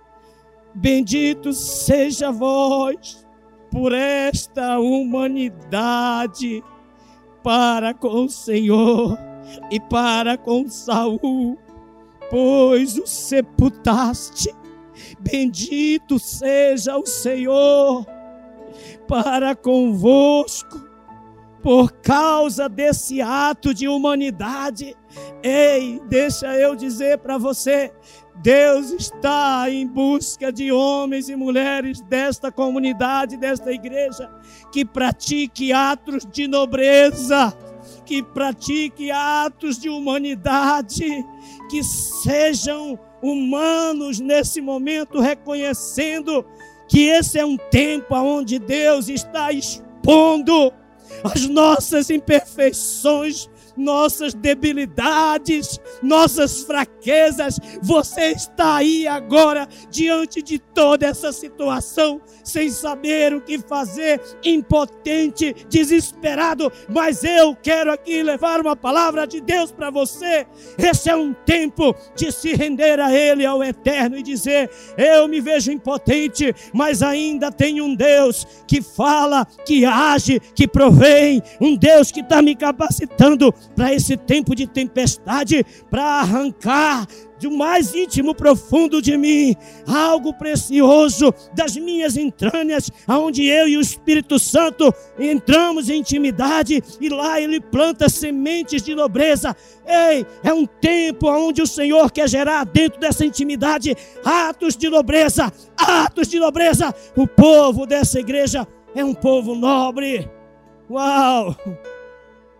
bendito 0.73 1.51
seja 1.51 2.31
vós 2.31 3.27
por 3.69 3.93
esta 3.93 4.79
humanidade 4.79 6.63
para 7.43 7.93
com 7.93 8.25
o 8.25 8.29
Senhor 8.29 9.17
e 9.69 9.79
para 9.79 10.37
com 10.37 10.69
Saul, 10.69 11.57
pois 12.29 12.97
o 12.97 13.05
sepultaste. 13.05 14.53
Bendito 15.19 16.19
seja 16.19 16.97
o 16.97 17.05
Senhor 17.05 18.05
para 19.07 19.55
convosco, 19.55 20.89
por 21.61 21.91
causa 21.91 22.69
desse 22.69 23.21
ato 23.21 23.73
de 23.73 23.87
humanidade. 23.87 24.95
Ei, 25.43 26.01
deixa 26.07 26.55
eu 26.55 26.75
dizer 26.75 27.17
para 27.19 27.37
você: 27.37 27.91
Deus 28.35 28.91
está 28.91 29.69
em 29.69 29.85
busca 29.85 30.51
de 30.51 30.71
homens 30.71 31.29
e 31.29 31.35
mulheres 31.35 32.01
desta 32.01 32.51
comunidade, 32.51 33.37
desta 33.37 33.71
igreja, 33.71 34.29
que 34.71 34.85
pratique 34.85 35.73
atos 35.73 36.25
de 36.25 36.47
nobreza, 36.47 37.55
que 38.05 38.23
pratique 38.23 39.11
atos 39.11 39.77
de 39.77 39.89
humanidade, 39.89 41.25
que 41.69 41.83
sejam 41.83 42.97
humanos 43.21 44.19
nesse 44.19 44.61
momento, 44.61 45.19
reconhecendo 45.19 46.45
que 46.87 47.03
esse 47.03 47.37
é 47.37 47.45
um 47.45 47.57
tempo 47.57 48.15
onde 48.15 48.59
Deus 48.59 49.07
está 49.07 49.51
expondo 49.51 50.73
as 51.23 51.47
nossas 51.47 52.09
imperfeições 52.09 53.49
nossas 53.81 54.33
debilidades, 54.33 55.79
nossas 56.01 56.63
fraquezas. 56.63 57.59
Você 57.81 58.27
está 58.31 58.75
aí 58.75 59.07
agora 59.07 59.67
diante 59.89 60.41
de 60.41 60.59
toda 60.59 61.07
essa 61.07 61.31
situação, 61.31 62.21
sem 62.43 62.69
saber 62.69 63.33
o 63.33 63.41
que 63.41 63.57
fazer, 63.59 64.21
impotente, 64.43 65.53
desesperado. 65.67 66.71
Mas 66.87 67.23
eu 67.23 67.55
quero 67.55 67.91
aqui 67.91 68.21
levar 68.21 68.61
uma 68.61 68.75
palavra 68.75 69.25
de 69.25 69.41
Deus 69.41 69.71
para 69.71 69.89
você. 69.89 70.45
Esse 70.77 71.09
é 71.09 71.15
um 71.15 71.33
tempo 71.33 71.95
de 72.15 72.31
se 72.31 72.53
render 72.53 72.99
a 72.99 73.13
Ele, 73.13 73.45
ao 73.45 73.63
Eterno, 73.63 74.17
e 74.17 74.23
dizer: 74.23 74.69
Eu 74.97 75.27
me 75.27 75.41
vejo 75.41 75.71
impotente, 75.71 76.53
mas 76.73 77.01
ainda 77.01 77.51
tenho 77.51 77.85
um 77.85 77.95
Deus 77.95 78.45
que 78.67 78.81
fala, 78.81 79.45
que 79.65 79.85
age, 79.85 80.39
que 80.53 80.67
provém, 80.67 81.41
um 81.59 81.75
Deus 81.75 82.11
que 82.11 82.21
está 82.21 82.41
me 82.41 82.55
capacitando 82.55 83.53
para 83.75 83.93
esse 83.93 84.17
tempo 84.17 84.55
de 84.55 84.67
tempestade, 84.67 85.65
para 85.89 86.03
arrancar 86.03 87.07
do 87.41 87.49
mais 87.49 87.93
íntimo 87.95 88.35
profundo 88.35 89.01
de 89.01 89.17
mim, 89.17 89.55
algo 89.87 90.33
precioso 90.33 91.33
das 91.55 91.75
minhas 91.75 92.15
entranhas, 92.15 92.91
aonde 93.07 93.43
eu 93.43 93.67
e 93.67 93.77
o 93.77 93.81
Espírito 93.81 94.37
Santo 94.37 94.93
entramos 95.19 95.89
em 95.89 95.99
intimidade 95.99 96.83
e 96.99 97.09
lá 97.09 97.41
ele 97.41 97.59
planta 97.59 98.07
sementes 98.07 98.83
de 98.83 98.93
nobreza. 98.93 99.55
Ei, 99.85 100.25
é 100.43 100.53
um 100.53 100.65
tempo 100.65 101.27
onde 101.29 101.61
o 101.61 101.67
Senhor 101.67 102.11
quer 102.11 102.29
gerar 102.29 102.63
dentro 102.63 102.99
dessa 102.99 103.25
intimidade 103.25 103.95
atos 104.23 104.77
de 104.77 104.87
nobreza, 104.87 105.51
atos 105.75 106.27
de 106.27 106.39
nobreza. 106.39 106.93
O 107.15 107.25
povo 107.25 107.87
dessa 107.87 108.19
igreja 108.19 108.67
é 108.93 109.03
um 109.03 109.13
povo 109.13 109.55
nobre. 109.55 110.29
Uau! 110.89 111.55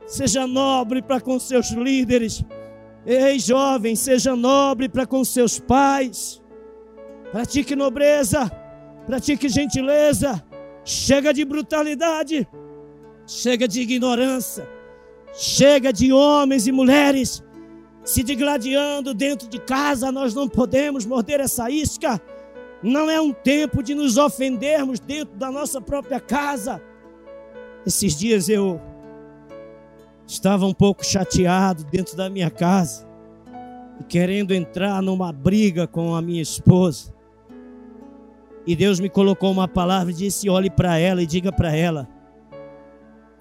Seja 0.06 0.46
nobre 0.46 1.02
para 1.02 1.22
com 1.22 1.40
seus 1.40 1.72
líderes. 1.72 2.44
Ei, 3.06 3.40
jovem, 3.40 3.96
seja 3.96 4.36
nobre 4.36 4.90
para 4.90 5.06
com 5.06 5.24
seus 5.24 5.60
pais. 5.60 6.42
Pratique 7.32 7.76
nobreza, 7.76 8.52
pratique 9.06 9.50
gentileza. 9.50 10.44
Chega 10.84 11.34
de 11.34 11.46
brutalidade, 11.46 12.48
chega 13.26 13.68
de 13.68 13.82
ignorância, 13.82 14.68
chega 15.32 15.94
de 15.94 16.12
homens 16.12 16.66
e 16.66 16.72
mulheres 16.72 17.44
se 18.04 18.24
digladiando 18.24 19.14
dentro 19.14 19.48
de 19.48 19.60
casa. 19.60 20.12
Nós 20.12 20.34
não 20.34 20.48
podemos 20.48 21.06
morder 21.06 21.40
essa 21.40 21.70
isca. 21.70 22.22
Não 22.82 23.10
é 23.10 23.22
um 23.22 23.32
tempo 23.32 23.84
de 23.84 23.94
nos 23.94 24.18
ofendermos 24.18 25.00
dentro 25.00 25.36
da 25.36 25.52
nossa 25.52 25.80
própria 25.80 26.20
casa. 26.20 26.82
Esses 27.86 28.18
dias 28.18 28.50
eu 28.50 28.82
estava 30.32 30.65
um 30.65 30.74
pouco 30.74 31.06
chateado 31.06 31.84
dentro 31.84 32.15
da 32.15 32.30
minha 32.30 32.50
casa, 32.50 33.06
querendo 34.08 34.54
entrar 34.54 35.02
numa 35.02 35.32
briga 35.34 35.86
com 35.86 36.15
a 36.15 36.22
minha 36.22 36.41
esposa. 36.41 37.13
E 38.65 38.74
Deus 38.76 39.00
me 39.00 39.10
colocou 39.10 39.52
uma 39.52 39.67
palavra 39.67 40.12
e 40.12 40.15
disse: 40.15 40.50
olhe 40.50 40.70
para 40.70 40.98
ela 40.98 41.22
e 41.22 41.28
diga 41.28 41.52
para 41.52 41.76
ela 41.76 42.08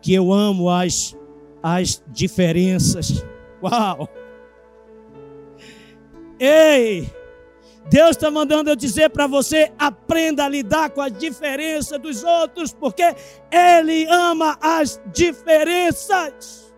que 0.03 0.13
eu 0.13 0.33
amo 0.33 0.69
as, 0.69 1.17
as 1.63 2.03
diferenças. 2.09 3.25
Uau! 3.63 4.09
Ei! 6.41 7.09
Deus 7.89 8.11
está 8.11 8.31
mandando 8.31 8.71
eu 8.71 8.77
dizer 8.77 9.11
para 9.11 9.29
você: 9.29 9.71
aprenda 9.79 10.45
a 10.45 10.49
lidar 10.49 10.91
com 10.91 11.01
a 11.01 11.09
diferença 11.09 11.99
dos 11.99 12.25
outros, 12.25 12.73
porque 12.73 13.15
Ele 13.53 14.07
ama 14.07 14.59
as 14.61 15.01
diferenças. 15.13 16.70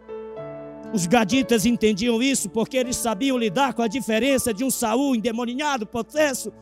Os 0.93 1.07
gaditas 1.07 1.65
entendiam 1.65 2.23
isso 2.23 2.51
porque 2.51 2.77
eles 2.77 2.97
sabiam 2.97 3.39
lidar 3.39 3.73
com 3.73 3.83
a 3.83 3.89
diferença 3.89 4.53
de 4.53 4.63
um 4.63 4.71
Saul 4.71 5.17
endemoninhado, 5.17 5.87
possesso, 5.87 6.53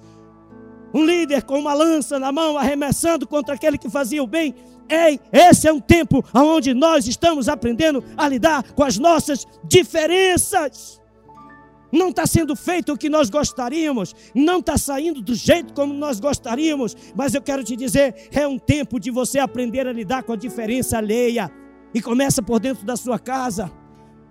um 0.95 1.05
líder 1.05 1.43
com 1.43 1.59
uma 1.59 1.75
lança 1.75 2.19
na 2.19 2.31
mão, 2.31 2.57
arremessando 2.57 3.27
contra 3.27 3.55
aquele 3.55 3.77
que 3.77 3.91
fazia 3.91 4.23
o 4.23 4.27
bem. 4.27 4.55
Ei, 4.89 5.21
esse 5.33 5.67
é 5.69 5.73
um 5.73 5.81
tempo 5.81 6.25
onde 6.35 6.75
nós 6.75 7.07
estamos 7.07 7.49
aprendendo 7.49 8.05
a 8.17 8.29
lidar 8.29 8.73
com 8.73 8.85
as 8.85 8.99
nossas 8.99 9.47
diferenças. 9.65 11.01
Não 11.93 12.11
está 12.11 12.25
sendo 12.25 12.55
feito 12.55 12.93
o 12.93 12.97
que 12.97 13.09
nós 13.09 13.29
gostaríamos, 13.31 14.15
não 14.33 14.61
está 14.61 14.79
saindo 14.79 15.21
do 15.21 15.35
jeito 15.35 15.75
como 15.75 15.93
nós 15.93 16.21
gostaríamos, 16.21 16.97
mas 17.17 17.35
eu 17.35 17.43
quero 17.43 17.65
te 17.65 17.75
dizer: 17.75 18.29
é 18.33 18.47
um 18.47 18.59
tempo 18.59 19.01
de 19.01 19.11
você 19.11 19.41
aprender 19.41 19.89
a 19.89 19.93
lidar 19.93 20.23
com 20.23 20.33
a 20.33 20.37
diferença 20.37 20.99
alheia, 20.99 21.51
e 21.93 22.01
começa 22.01 22.41
por 22.41 22.61
dentro 22.61 22.85
da 22.85 22.97
sua 22.97 23.19
casa. 23.19 23.80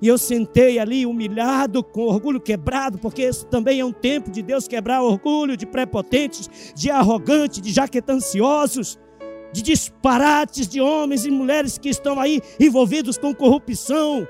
E 0.02 0.08
eu 0.08 0.18
sentei 0.18 0.80
ali 0.80 1.06
humilhado, 1.06 1.84
com 1.84 2.02
orgulho 2.02 2.40
quebrado, 2.40 2.98
porque 2.98 3.22
esse 3.22 3.46
também 3.46 3.80
é 3.80 3.86
um 3.86 3.92
tempo 3.92 4.32
de 4.32 4.42
Deus 4.42 4.68
quebrar 4.68 5.02
orgulho 5.02 5.58
de 5.58 5.66
prepotentes, 5.66 6.74
de 6.74 6.90
arrogantes, 6.90 7.62
de 7.62 7.72
jaquetanciosos, 7.72 8.98
de 9.52 9.62
disparates 9.62 10.68
de 10.68 10.80
homens 10.80 11.26
e 11.26 11.32
mulheres 11.32 11.78
que 11.78 11.90
estão 11.90 12.20
aí 12.20 12.42
envolvidos 12.60 13.18
com 13.18 13.34
corrupção, 13.34 14.28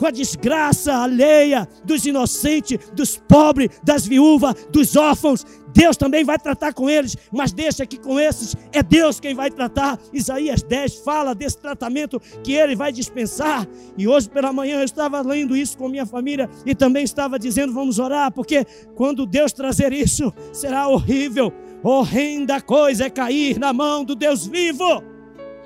com 0.00 0.06
a 0.06 0.10
desgraça 0.10 0.94
alheia 0.94 1.68
dos 1.84 2.06
inocentes, 2.06 2.78
dos 2.94 3.18
pobres, 3.18 3.68
das 3.84 4.06
viúvas, 4.06 4.54
dos 4.72 4.96
órfãos. 4.96 5.44
Deus 5.74 5.94
também 5.94 6.24
vai 6.24 6.38
tratar 6.38 6.72
com 6.72 6.88
eles, 6.88 7.14
mas 7.30 7.52
deixa 7.52 7.84
que 7.84 7.98
com 7.98 8.18
esses 8.18 8.56
é 8.72 8.82
Deus 8.82 9.20
quem 9.20 9.34
vai 9.34 9.50
tratar. 9.50 9.98
Isaías 10.10 10.62
10 10.62 11.00
fala 11.00 11.34
desse 11.34 11.58
tratamento 11.58 12.18
que 12.42 12.54
ele 12.54 12.74
vai 12.74 12.90
dispensar. 12.90 13.68
E 13.98 14.08
hoje 14.08 14.30
pela 14.30 14.54
manhã 14.54 14.78
eu 14.78 14.84
estava 14.84 15.20
lendo 15.20 15.54
isso 15.54 15.76
com 15.76 15.86
minha 15.86 16.06
família 16.06 16.48
e 16.64 16.74
também 16.74 17.04
estava 17.04 17.38
dizendo: 17.38 17.74
vamos 17.74 17.98
orar, 17.98 18.32
porque 18.32 18.64
quando 18.94 19.26
Deus 19.26 19.52
trazer 19.52 19.92
isso, 19.92 20.32
será 20.50 20.88
horrível. 20.88 21.52
Horrenda 21.82 22.58
coisa 22.62 23.04
é 23.04 23.10
cair 23.10 23.58
na 23.58 23.74
mão 23.74 24.02
do 24.02 24.14
Deus 24.14 24.46
vivo. 24.46 25.04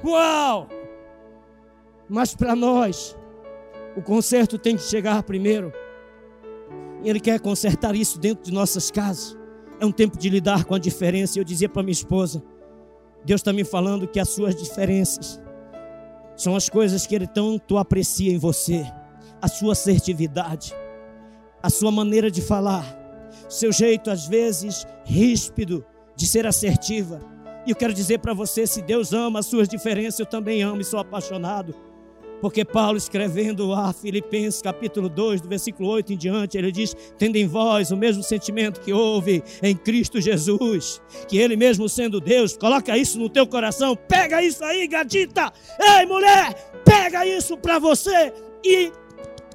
Uau! 0.04 0.68
Mas 2.08 2.34
para 2.34 2.56
nós, 2.56 3.16
o 3.96 4.02
conserto 4.02 4.58
tem 4.58 4.76
que 4.76 4.82
chegar 4.82 5.22
primeiro. 5.22 5.72
E 7.02 7.08
Ele 7.08 7.20
quer 7.20 7.38
consertar 7.40 7.94
isso 7.94 8.18
dentro 8.18 8.44
de 8.44 8.52
nossas 8.52 8.90
casas. 8.90 9.36
É 9.78 9.86
um 9.86 9.92
tempo 9.92 10.18
de 10.18 10.28
lidar 10.28 10.64
com 10.64 10.74
a 10.74 10.78
diferença. 10.78 11.38
Eu 11.38 11.44
dizia 11.44 11.68
para 11.68 11.82
minha 11.82 11.92
esposa: 11.92 12.42
Deus 13.24 13.40
está 13.40 13.52
me 13.52 13.64
falando 13.64 14.08
que 14.08 14.18
as 14.18 14.30
suas 14.30 14.54
diferenças 14.54 15.40
são 16.36 16.56
as 16.56 16.68
coisas 16.68 17.06
que 17.06 17.14
Ele 17.14 17.26
tanto 17.26 17.78
aprecia 17.78 18.32
em 18.32 18.38
você. 18.38 18.84
A 19.40 19.48
sua 19.48 19.72
assertividade, 19.72 20.74
a 21.62 21.68
sua 21.68 21.90
maneira 21.90 22.30
de 22.30 22.40
falar, 22.40 22.98
seu 23.48 23.70
jeito 23.70 24.10
às 24.10 24.26
vezes 24.26 24.86
ríspido 25.04 25.84
de 26.16 26.26
ser 26.26 26.46
assertiva. 26.46 27.20
E 27.66 27.70
eu 27.70 27.76
quero 27.76 27.92
dizer 27.92 28.18
para 28.18 28.32
você: 28.32 28.66
se 28.66 28.80
Deus 28.82 29.12
ama 29.12 29.40
as 29.40 29.46
suas 29.46 29.68
diferenças, 29.68 30.20
eu 30.20 30.26
também 30.26 30.62
amo 30.62 30.80
e 30.80 30.84
sou 30.84 30.98
apaixonado. 30.98 31.74
Porque 32.44 32.62
Paulo, 32.62 32.98
escrevendo 32.98 33.72
a 33.72 33.90
Filipenses 33.90 34.60
capítulo 34.60 35.08
2, 35.08 35.40
do 35.40 35.48
versículo 35.48 35.88
8 35.88 36.12
em 36.12 36.16
diante, 36.18 36.58
ele 36.58 36.70
diz: 36.70 36.94
Tendo 37.16 37.36
em 37.36 37.46
vós 37.46 37.90
o 37.90 37.96
mesmo 37.96 38.22
sentimento 38.22 38.82
que 38.82 38.92
houve 38.92 39.42
em 39.62 39.74
Cristo 39.74 40.20
Jesus, 40.20 41.00
que 41.26 41.38
Ele 41.38 41.56
mesmo 41.56 41.88
sendo 41.88 42.20
Deus, 42.20 42.54
coloca 42.54 42.98
isso 42.98 43.18
no 43.18 43.30
teu 43.30 43.46
coração, 43.46 43.96
pega 43.96 44.42
isso 44.42 44.62
aí, 44.62 44.86
gadita, 44.86 45.50
ei 45.80 46.04
mulher, 46.04 46.52
pega 46.84 47.26
isso 47.26 47.56
para 47.56 47.78
você 47.78 48.30
e 48.62 48.92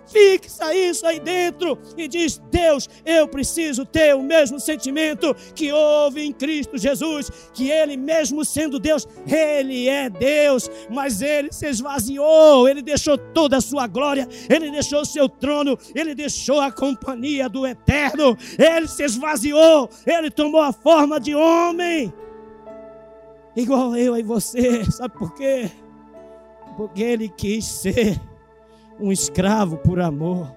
fixa 0.09 0.73
isso 0.73 1.05
aí 1.05 1.19
dentro 1.19 1.77
e 1.97 2.07
diz: 2.07 2.41
Deus, 2.51 2.89
eu 3.05 3.27
preciso 3.27 3.85
ter 3.85 4.15
o 4.15 4.21
mesmo 4.21 4.59
sentimento 4.59 5.35
que 5.53 5.71
houve 5.71 6.23
em 6.23 6.33
Cristo 6.33 6.77
Jesus, 6.77 7.31
que 7.53 7.69
Ele, 7.69 7.95
mesmo 7.95 8.43
sendo 8.43 8.79
Deus, 8.79 9.07
Ele 9.25 9.87
é 9.87 10.09
Deus, 10.09 10.69
mas 10.89 11.21
Ele 11.21 11.51
se 11.51 11.67
esvaziou, 11.67 12.67
Ele 12.67 12.81
deixou 12.81 13.17
toda 13.17 13.57
a 13.57 13.61
sua 13.61 13.87
glória, 13.87 14.27
Ele 14.49 14.71
deixou 14.71 15.01
o 15.01 15.05
seu 15.05 15.29
trono, 15.29 15.77
Ele 15.95 16.15
deixou 16.15 16.59
a 16.59 16.71
companhia 16.71 17.47
do 17.47 17.65
eterno, 17.65 18.37
Ele 18.57 18.87
se 18.87 19.03
esvaziou, 19.03 19.89
Ele 20.05 20.29
tomou 20.29 20.61
a 20.61 20.73
forma 20.73 21.19
de 21.19 21.35
homem, 21.35 22.13
igual 23.55 23.95
eu 23.95 24.17
e 24.17 24.23
você, 24.23 24.83
sabe 24.91 25.17
por 25.17 25.33
quê? 25.33 25.69
Porque 26.77 27.03
Ele 27.03 27.29
quis 27.29 27.65
ser 27.65 28.28
um 28.99 29.11
escravo 29.11 29.77
por 29.77 29.99
amor. 29.99 30.53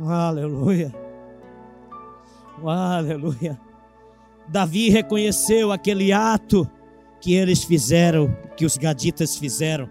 Aleluia. 0.00 0.94
Aleluia. 2.64 3.58
Davi 4.48 4.88
reconheceu 4.88 5.72
aquele 5.72 6.12
ato 6.12 6.68
que 7.20 7.34
eles 7.34 7.64
fizeram, 7.64 8.34
que 8.56 8.64
os 8.64 8.76
gaditas 8.76 9.36
fizeram. 9.36 9.88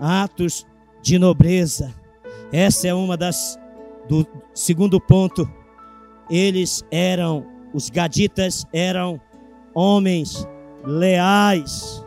Atos 0.00 0.66
de 1.02 1.18
nobreza. 1.18 1.92
Essa 2.52 2.88
é 2.88 2.94
uma 2.94 3.16
das 3.16 3.58
do 4.08 4.26
segundo 4.54 5.00
ponto. 5.00 5.48
Eles 6.30 6.82
eram 6.90 7.46
os 7.74 7.90
gaditas 7.90 8.64
eram 8.72 9.20
homens 9.74 10.46
leais. 10.84 12.04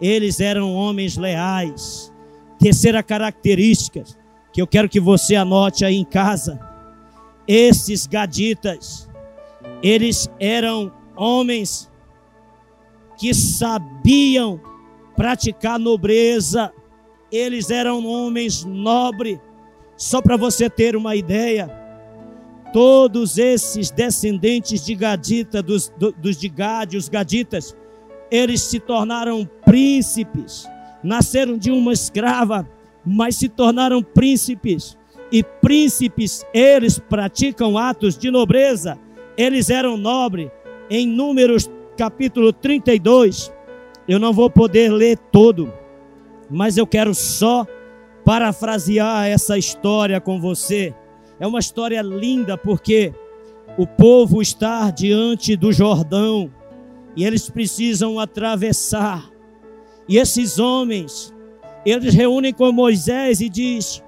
Eles 0.00 0.38
eram 0.38 0.74
homens 0.74 1.16
leais. 1.16 2.12
Terceira 2.58 3.02
característica 3.02 4.04
que 4.52 4.60
eu 4.60 4.66
quero 4.66 4.88
que 4.88 4.98
você 4.98 5.36
anote 5.36 5.84
aí 5.84 5.94
em 5.94 6.04
casa. 6.04 6.58
Esses 7.46 8.06
gaditas, 8.06 9.08
eles 9.82 10.28
eram 10.40 10.92
homens 11.16 11.90
que 13.16 13.32
sabiam 13.32 14.60
praticar 15.16 15.78
nobreza, 15.78 16.72
eles 17.30 17.70
eram 17.70 18.04
homens 18.06 18.64
nobres. 18.64 19.38
Só 19.96 20.20
para 20.20 20.36
você 20.36 20.68
ter 20.68 20.96
uma 20.96 21.16
ideia, 21.16 21.68
todos 22.72 23.38
esses 23.38 23.90
descendentes 23.90 24.84
de 24.84 24.94
Gadita, 24.94 25.62
dos, 25.62 25.92
dos 26.18 26.36
de 26.36 26.48
Gade, 26.48 26.96
os 26.96 27.08
Gaditas, 27.08 27.76
eles 28.30 28.62
se 28.62 28.78
tornaram 28.78 29.48
príncipes 29.64 30.68
nasceram 31.02 31.56
de 31.56 31.70
uma 31.70 31.92
escrava, 31.92 32.68
mas 33.04 33.36
se 33.36 33.48
tornaram 33.48 34.02
príncipes. 34.02 34.96
E 35.30 35.42
príncipes, 35.42 36.44
eles 36.54 36.98
praticam 36.98 37.76
atos 37.76 38.16
de 38.16 38.30
nobreza. 38.30 38.98
Eles 39.36 39.70
eram 39.70 39.96
nobres. 39.96 40.50
Em 40.90 41.06
Números 41.06 41.70
capítulo 41.96 42.52
32, 42.52 43.52
eu 44.06 44.18
não 44.18 44.32
vou 44.32 44.48
poder 44.48 44.90
ler 44.90 45.18
todo, 45.32 45.72
mas 46.48 46.78
eu 46.78 46.86
quero 46.86 47.14
só 47.14 47.66
parafrasear 48.24 49.26
essa 49.26 49.58
história 49.58 50.20
com 50.20 50.40
você. 50.40 50.94
É 51.40 51.46
uma 51.46 51.58
história 51.58 52.00
linda 52.00 52.56
porque 52.56 53.12
o 53.76 53.86
povo 53.86 54.40
está 54.40 54.90
diante 54.90 55.56
do 55.56 55.72
Jordão 55.72 56.50
e 57.16 57.24
eles 57.24 57.50
precisam 57.50 58.18
atravessar. 58.18 59.30
E 60.08 60.16
esses 60.16 60.58
homens, 60.58 61.34
eles 61.84 62.14
reúnem 62.14 62.52
com 62.52 62.72
Moisés 62.72 63.40
e 63.40 63.48
diz: 63.48 64.02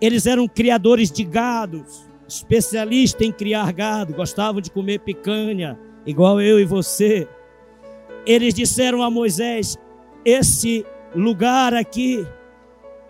Eles 0.00 0.26
eram 0.26 0.48
criadores 0.48 1.10
de 1.10 1.24
gados, 1.24 2.06
especialistas 2.26 3.26
em 3.26 3.30
criar 3.30 3.72
gado, 3.72 4.14
gostavam 4.14 4.60
de 4.60 4.70
comer 4.70 5.00
picanha, 5.00 5.78
igual 6.06 6.40
eu 6.40 6.58
e 6.58 6.64
você. 6.64 7.28
Eles 8.24 8.54
disseram 8.54 9.02
a 9.02 9.10
Moisés: 9.10 9.76
Esse 10.24 10.86
lugar 11.14 11.74
aqui 11.74 12.26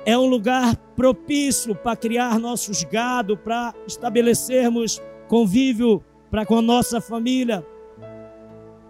é 0.05 0.19
um 0.19 0.27
lugar 0.27 0.77
propício 0.97 1.75
para 1.75 1.95
criar 1.95 2.39
nossos 2.39 2.83
gado, 2.83 3.37
para 3.37 3.73
estabelecermos 3.87 5.01
convívio 5.29 6.03
para 6.31 6.45
com 6.45 6.59
a 6.59 6.63
nossa 6.63 7.01
família. 7.01 7.65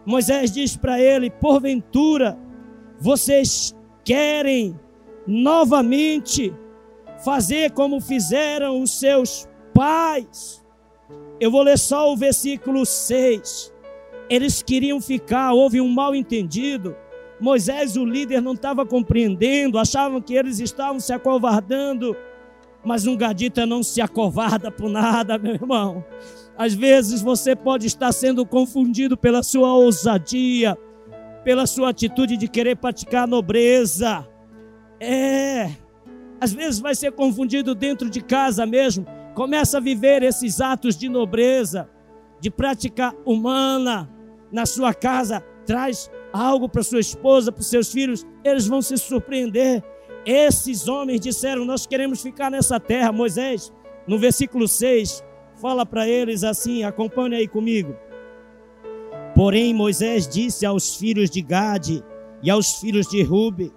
Moisés 0.06 0.50
diz 0.50 0.76
para 0.76 1.00
ele: 1.00 1.30
porventura, 1.30 2.38
vocês 3.02 3.74
querem 4.04 4.78
novamente 5.26 6.54
fazer 7.24 7.72
como 7.72 8.00
fizeram 8.00 8.80
os 8.80 8.92
seus 8.92 9.48
pais. 9.74 10.64
Eu 11.40 11.50
vou 11.50 11.62
ler 11.62 11.76
só 11.78 12.12
o 12.12 12.16
versículo 12.16 12.86
6. 12.86 13.74
Eles 14.30 14.62
queriam 14.62 15.00
ficar, 15.00 15.52
houve 15.52 15.80
um 15.80 15.88
mal 15.88 16.14
entendido. 16.14 16.94
Moisés, 17.40 17.96
o 17.96 18.04
líder, 18.04 18.40
não 18.40 18.52
estava 18.52 18.86
compreendendo, 18.86 19.80
achavam 19.80 20.20
que 20.20 20.34
eles 20.34 20.60
estavam 20.60 21.00
se 21.00 21.12
acovardando. 21.12 22.16
Mas 22.84 23.04
um 23.04 23.16
gadita 23.16 23.66
não 23.66 23.82
se 23.82 24.00
acovarda 24.00 24.70
por 24.70 24.88
nada, 24.88 25.36
meu 25.38 25.54
irmão. 25.54 26.04
Às 26.56 26.72
vezes 26.72 27.20
você 27.20 27.56
pode 27.56 27.88
estar 27.88 28.12
sendo 28.12 28.46
confundido 28.46 29.16
pela 29.16 29.42
sua 29.42 29.74
ousadia, 29.74 30.78
pela 31.44 31.66
sua 31.66 31.90
atitude 31.90 32.36
de 32.36 32.48
querer 32.48 32.76
praticar 32.76 33.26
nobreza. 33.26 34.26
É, 35.00 35.70
às 36.40 36.52
vezes 36.52 36.80
vai 36.80 36.94
ser 36.94 37.12
confundido 37.12 37.74
dentro 37.74 38.08
de 38.08 38.20
casa 38.20 38.64
mesmo. 38.66 39.06
Começa 39.34 39.78
a 39.78 39.80
viver 39.80 40.22
esses 40.22 40.60
atos 40.60 40.96
de 40.96 41.08
nobreza, 41.08 41.88
de 42.40 42.50
prática 42.50 43.14
humana 43.24 44.10
na 44.50 44.66
sua 44.66 44.92
casa. 44.92 45.42
Traz 45.64 46.10
algo 46.32 46.68
para 46.68 46.82
sua 46.82 47.00
esposa, 47.00 47.50
para 47.50 47.62
seus 47.62 47.92
filhos. 47.92 48.26
Eles 48.44 48.66
vão 48.66 48.82
se 48.82 48.96
surpreender. 48.96 49.82
Esses 50.26 50.86
homens 50.88 51.20
disseram: 51.20 51.64
Nós 51.64 51.86
queremos 51.86 52.22
ficar 52.22 52.50
nessa 52.50 52.78
terra. 52.78 53.10
Moisés, 53.10 53.72
no 54.06 54.18
versículo 54.18 54.68
6, 54.68 55.24
fala 55.60 55.86
para 55.86 56.06
eles 56.08 56.44
assim: 56.44 56.84
acompanhe 56.84 57.36
aí 57.36 57.48
comigo. 57.48 57.96
Porém, 59.42 59.74
Moisés 59.74 60.28
disse 60.28 60.64
aos 60.64 60.94
filhos 60.94 61.28
de 61.28 61.42
Gade 61.42 62.00
e 62.44 62.48
aos 62.48 62.76
filhos 62.76 63.08
de 63.08 63.24
Rube: 63.24 63.72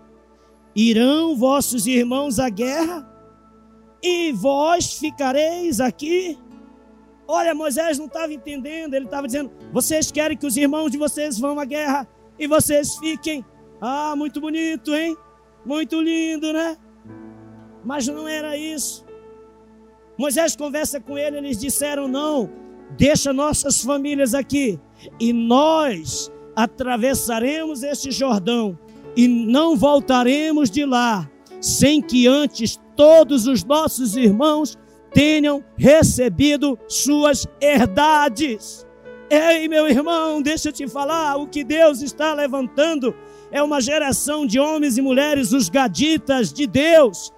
Irão 0.76 1.36
vossos 1.36 1.88
irmãos 1.88 2.38
à 2.38 2.50
guerra? 2.50 3.04
E 4.00 4.32
vós 4.32 4.94
ficareis 5.00 5.80
aqui? 5.80 6.38
Olha, 7.28 7.56
Moisés 7.56 7.98
não 7.98 8.06
estava 8.06 8.32
entendendo, 8.32 8.94
ele 8.94 9.06
estava 9.06 9.26
dizendo: 9.26 9.50
vocês 9.74 10.12
querem 10.12 10.38
que 10.38 10.46
os 10.46 10.56
irmãos 10.56 10.92
de 10.92 11.00
vocês 11.00 11.40
vão 11.40 11.60
à 11.60 11.66
guerra 11.66 12.08
e 12.38 12.46
vocês 12.46 12.96
fiquem. 12.98 13.44
Ah, 13.82 14.14
muito 14.16 14.40
bonito, 14.40 14.94
hein? 14.94 15.18
Muito 15.66 16.00
lindo, 16.00 16.54
né? 16.54 16.78
Mas 17.84 18.08
não 18.08 18.28
era 18.28 18.56
isso. 18.56 19.04
Moisés 20.16 20.56
conversa 20.56 21.02
com 21.02 21.18
ele, 21.18 21.40
eles 21.40 21.58
disseram: 21.58 22.08
não, 22.08 22.52
deixa 22.96 23.34
nossas 23.34 23.82
famílias 23.82 24.36
aqui, 24.36 24.80
e 25.20 25.34
nós 25.34 26.32
atravessaremos 26.56 27.84
este 27.84 28.12
Jordão, 28.12 28.78
e 29.16 29.28
não 29.28 29.76
voltaremos 29.76 30.70
de 30.70 30.86
lá, 30.86 31.30
sem 31.62 32.02
que 32.02 32.28
antes 32.28 32.80
todos 32.96 33.48
os 33.48 33.64
nossos 33.64 34.16
irmãos 34.16 34.78
tenham 35.14 35.64
recebido 35.78 36.78
suas 36.88 37.48
herdades. 37.62 38.86
Ei, 39.30 39.68
meu 39.68 39.88
irmão, 39.88 40.42
deixa 40.42 40.70
eu 40.70 40.74
te 40.74 40.88
falar: 40.88 41.38
o 41.38 41.48
que 41.48 41.64
Deus 41.64 42.02
está 42.02 42.34
levantando 42.34 43.16
é 43.52 43.62
uma 43.64 43.80
geração 43.82 44.46
de 44.46 44.60
homens 44.60 44.98
e 44.98 45.02
mulheres, 45.02 45.54
os 45.54 45.70
gaditas 45.70 46.52
de 46.52 46.68
Deus, 46.68 47.32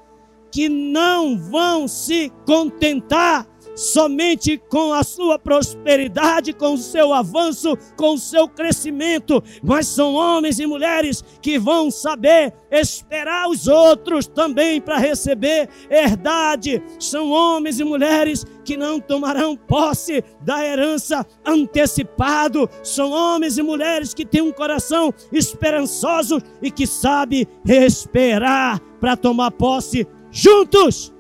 que 0.52 0.68
não 0.68 1.38
vão 1.38 1.88
se 1.88 2.32
contentar 2.46 3.48
somente 3.78 4.58
com 4.58 4.92
a 4.92 5.04
sua 5.04 5.38
prosperidade, 5.38 6.52
com 6.52 6.74
o 6.74 6.78
seu 6.78 7.14
avanço, 7.14 7.78
com 7.96 8.16
o 8.16 8.18
seu 8.18 8.50
crescimento, 8.50 9.42
mas 9.64 9.86
são 9.86 10.16
homens 10.16 10.60
e 10.60 10.66
mulheres 10.66 11.24
que 11.42 11.60
vão 11.60 11.92
saber 11.92 12.52
esperar 12.72 13.48
os 13.48 13.68
outros 13.68 14.26
também 14.26 14.82
para 14.82 14.98
receber 14.98 15.70
herdade. 15.90 16.82
São 17.00 17.30
homens 17.30 17.80
e 17.80 17.84
mulheres 17.84 18.44
que 18.66 18.76
não 18.76 19.00
tomarão 19.00 19.56
posse 19.56 20.24
da 20.42 20.66
herança 20.66 21.26
antecipado. 21.46 22.68
São 22.84 23.12
homens 23.12 23.58
e 23.58 23.62
mulheres 23.62 24.14
que 24.14 24.26
têm 24.26 24.42
um 24.42 24.52
coração 24.52 25.14
esperançoso 25.32 26.42
e 26.62 26.72
que 26.72 26.88
sabe 26.88 27.48
esperar 27.64 28.80
para 29.00 29.16
tomar 29.16 29.52
posse 29.52 30.08
juntos. 30.32 31.14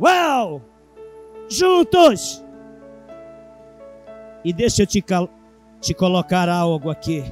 Well, 0.00 0.62
juntos. 1.48 2.44
E 4.44 4.52
deixa 4.52 4.82
eu 4.82 4.86
te, 4.86 5.02
te 5.80 5.94
colocar 5.94 6.48
algo 6.48 6.90
aqui. 6.90 7.24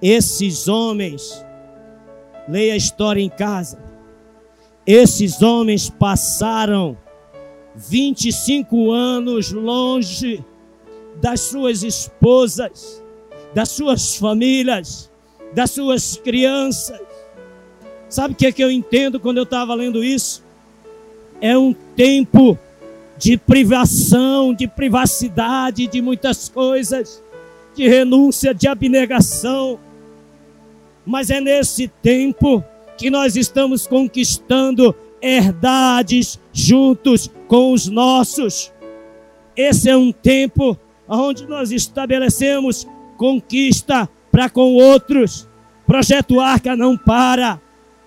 Esses 0.00 0.68
homens, 0.68 1.44
leia 2.48 2.74
a 2.74 2.76
história 2.76 3.20
em 3.20 3.30
casa. 3.30 3.78
Esses 4.86 5.40
homens 5.42 5.88
passaram 5.88 6.98
25 7.74 8.90
anos 8.90 9.52
longe 9.52 10.44
das 11.20 11.40
suas 11.40 11.82
esposas, 11.82 13.02
das 13.54 13.68
suas 13.70 14.16
famílias, 14.16 15.10
das 15.54 15.70
suas 15.70 16.16
crianças. 16.16 17.00
Sabe 18.08 18.34
o 18.34 18.36
que, 18.36 18.46
é 18.46 18.52
que 18.52 18.62
eu 18.62 18.70
entendo 18.70 19.20
quando 19.20 19.38
eu 19.38 19.44
estava 19.44 19.74
lendo 19.74 20.02
isso? 20.02 20.41
É 21.42 21.58
um 21.58 21.74
tempo 21.96 22.56
de 23.18 23.36
privação, 23.36 24.54
de 24.54 24.68
privacidade, 24.68 25.88
de 25.88 26.00
muitas 26.00 26.48
coisas, 26.48 27.20
de 27.74 27.88
renúncia, 27.88 28.54
de 28.54 28.68
abnegação. 28.68 29.76
Mas 31.04 31.30
é 31.30 31.40
nesse 31.40 31.88
tempo 31.88 32.62
que 32.96 33.10
nós 33.10 33.34
estamos 33.34 33.88
conquistando 33.88 34.94
herdades 35.20 36.38
juntos 36.52 37.28
com 37.48 37.72
os 37.72 37.88
nossos. 37.88 38.72
Esse 39.56 39.90
é 39.90 39.96
um 39.96 40.12
tempo 40.12 40.78
onde 41.08 41.44
nós 41.48 41.72
estabelecemos 41.72 42.86
conquista 43.16 44.08
para 44.30 44.48
com 44.48 44.74
outros. 44.74 45.48
Projeto 45.88 46.38
Arca 46.38 46.76
não 46.76 46.96
para. 46.96 47.60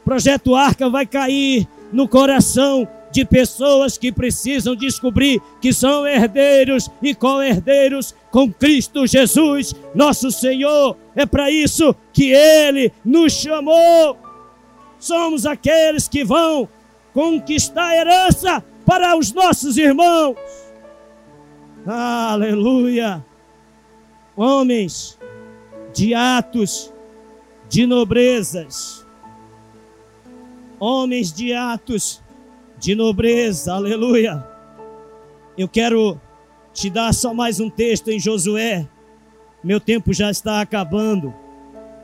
Projeto 0.05 0.55
Arca 0.55 0.89
vai 0.89 1.05
cair 1.05 1.67
no 1.91 2.07
coração 2.07 2.87
de 3.15 3.23
pessoas 3.23 3.97
que 3.97 4.11
precisam 4.11 4.75
descobrir 4.75 5.41
que 5.61 5.71
são 5.71 6.05
herdeiros 6.05 6.91
e 7.01 7.15
co-herdeiros 7.15 8.13
com 8.29 8.51
Cristo 8.51 9.07
Jesus, 9.07 9.73
nosso 9.95 10.29
Senhor. 10.31 10.97
É 11.15 11.25
para 11.25 11.49
isso 11.49 11.95
que 12.11 12.33
Ele 12.33 12.91
nos 13.05 13.31
chamou. 13.31 14.17
Somos 14.99 15.45
aqueles 15.45 16.09
que 16.09 16.25
vão 16.25 16.67
conquistar 17.13 17.85
a 17.85 17.95
herança 17.95 18.63
para 18.85 19.15
os 19.15 19.31
nossos 19.31 19.77
irmãos. 19.77 20.35
Aleluia. 21.87 23.23
Homens 24.35 25.17
de 25.93 26.13
atos 26.13 26.91
de 27.69 27.85
nobrezas 27.85 29.05
homens 30.79 31.31
de 31.31 31.53
atos 31.53 32.21
de 32.85 32.93
nobreza, 32.93 33.73
aleluia. 33.73 34.45
Eu 35.57 35.67
quero 35.67 36.21
te 36.71 36.87
dar 36.87 37.11
só 37.15 37.33
mais 37.33 37.59
um 37.59 37.67
texto 37.67 38.09
em 38.09 38.19
Josué. 38.19 38.87
Meu 39.63 39.79
tempo 39.79 40.13
já 40.13 40.29
está 40.29 40.61
acabando, 40.61 41.33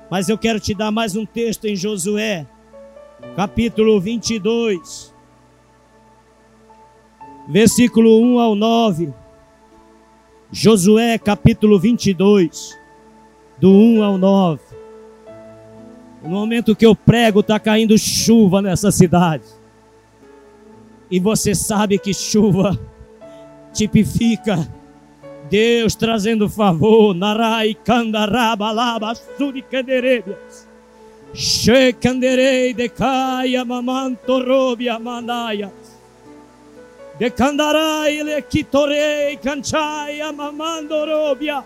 mas 0.10 0.28
eu 0.28 0.40
quero 0.40 0.60
te 0.60 0.74
dar 0.74 0.90
mais 0.90 1.16
um 1.16 1.24
texto 1.24 1.66
em 1.66 1.76
Josué, 1.76 2.48
capítulo 3.36 4.02
22, 4.02 5.14
versículo 7.48 8.20
1 8.20 8.40
ao 8.40 8.56
9. 8.56 9.14
Josué, 10.52 11.20
capítulo 11.20 11.78
22, 11.78 12.76
do 13.60 13.70
1 13.70 14.04
ao 14.04 14.18
9. 14.18 14.60
No 16.24 16.30
momento 16.30 16.76
que 16.76 16.88
eu 16.88 16.96
prego, 16.96 17.42
está 17.42 17.60
caindo 17.60 17.96
chuva 18.00 18.64
nessa 18.64 18.92
cidade. 18.92 19.61
E 21.12 21.20
você 21.20 21.54
sabe 21.54 22.00
que 22.00 22.14
chuva 22.14 22.80
tipifica 23.74 24.68
Deus 25.50 25.96
trazendo 25.96 26.48
favor. 26.48 27.14
Narai 27.14 27.76
kandaraba 27.76 28.72
laba 28.72 29.14
surikanderebias. 29.14 30.66
Shekanderei 31.34 32.74
decaia 32.74 33.66
mamanto 33.66 34.40
robia 34.40 34.98
mandaia. 34.98 35.72
De 37.20 37.30
candarai 37.30 38.24
le 38.24 38.42
quitorei 38.42 39.38
canchai 39.38 40.22
amamandorobia. 40.22 41.64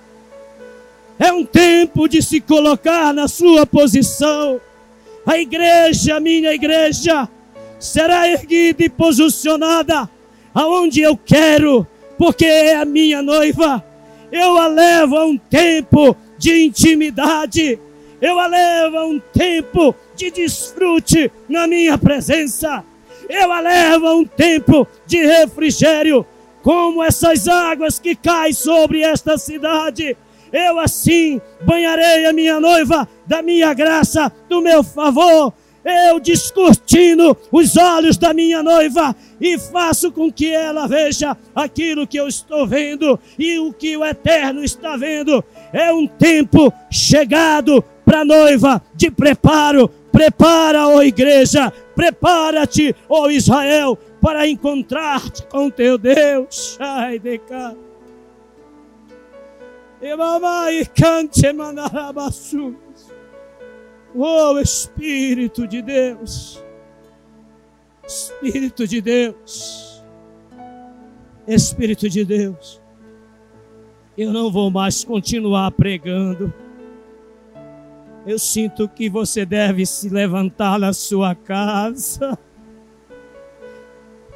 É 1.17 1.31
um 1.31 1.45
tempo 1.45 2.08
de 2.08 2.21
se 2.21 2.41
colocar 2.41 3.13
na 3.13 3.27
sua 3.27 3.65
posição. 3.65 4.60
A 5.25 5.38
igreja, 5.38 6.19
minha 6.19 6.53
igreja, 6.53 7.29
será 7.80 8.28
erguida 8.30 8.84
e 8.84 8.90
posicionada 8.90 10.10
aonde 10.54 11.02
eu 11.02 11.18
quero, 11.18 11.86
porque 12.18 12.46
é 12.46 12.76
a 12.76 12.86
minha 12.86 13.22
noiva. 13.22 13.84
Eu 14.32 14.58
a 14.58 14.68
levo 14.68 15.18
a 15.18 15.26
um 15.26 15.38
tempo 15.38 16.16
de 16.38 16.66
intimidade, 16.66 17.80
eu 18.22 18.40
a 18.40 18.48
levo 18.48 18.98
a 18.98 19.06
um 19.06 19.20
tempo 19.20 19.94
de 20.16 20.32
desfrute 20.32 21.32
na 21.48 21.68
minha 21.68 21.98
presença, 21.98 22.84
eu 23.30 23.52
a 23.52 23.60
levo 23.60 24.08
a 24.08 24.16
um 24.16 24.26
tempo 24.26 24.88
de 25.06 25.26
refrigério, 25.26 26.26
como 26.64 27.04
essas 27.04 27.48
águas 27.48 28.00
que 28.00 28.16
caem 28.16 28.54
sobre 28.54 29.02
esta 29.02 29.38
cidade. 29.38 30.18
Eu 30.52 30.80
assim 30.80 31.40
banharei 31.62 32.26
a 32.26 32.34
minha 32.34 32.60
noiva 32.60 33.08
da 33.28 33.42
minha 33.42 33.74
graça, 33.74 34.32
do 34.50 34.62
meu 34.62 34.84
favor, 34.84 35.54
eu 35.86 36.19
descortino 36.19 37.38
os 37.52 37.78
olhos 37.78 38.17
da 38.17 38.34
minha 38.34 38.63
noiva 38.63 39.15
e 39.39 39.60
faço 39.60 40.12
com 40.12 40.32
que 40.32 40.52
ela 40.52 40.88
veja 40.88 41.38
aquilo 41.54 42.08
que 42.08 42.17
eu 42.17 42.28
estou 42.28 42.65
vendo 42.65 43.19
e 43.38 43.60
o 43.60 43.71
que 43.71 43.95
o 43.95 44.04
Eterno 44.04 44.63
está 44.63 44.98
vendo. 44.98 45.43
É 45.71 45.93
um 45.93 46.08
tempo 46.08 46.74
chegado 46.89 47.84
para 48.04 48.21
a 48.21 48.26
noiva 48.26 48.82
de 48.95 49.12
preparo. 49.12 49.88
Prepara, 50.12 50.88
ó 50.88 51.04
igreja, 51.04 51.71
prepara-te, 51.93 52.95
ó 53.10 53.30
Israel, 53.30 53.98
para 54.21 54.48
encontrar-te 54.48 55.45
com 55.48 55.69
teu 55.69 55.98
Deus. 55.98 56.78
Ai, 56.80 57.19
de 57.19 57.38
cá. 57.38 57.76
E 60.02 60.15
mamãe 60.15 60.86
cante 60.95 61.52
manarabaçu. 61.52 62.85
Oh 64.17 64.58
Espírito 64.58 65.67
de 65.67 65.82
Deus, 65.82 66.63
Espírito 68.08 68.88
de 68.88 69.01
Deus, 69.01 70.01
Espírito 71.45 72.10
de 72.10 72.23
Deus, 72.23 72.82
eu 74.17 74.32
não 74.32 74.49
vou 74.49 74.71
mais 74.71 75.04
continuar 75.04 75.69
pregando. 75.71 76.54
Eu 78.25 78.39
sinto 78.39 78.88
que 78.88 79.10
você 79.10 79.45
deve 79.45 79.86
se 79.86 80.08
levantar 80.08 80.80
na 80.80 80.93
sua 80.93 81.36
casa 81.36 82.39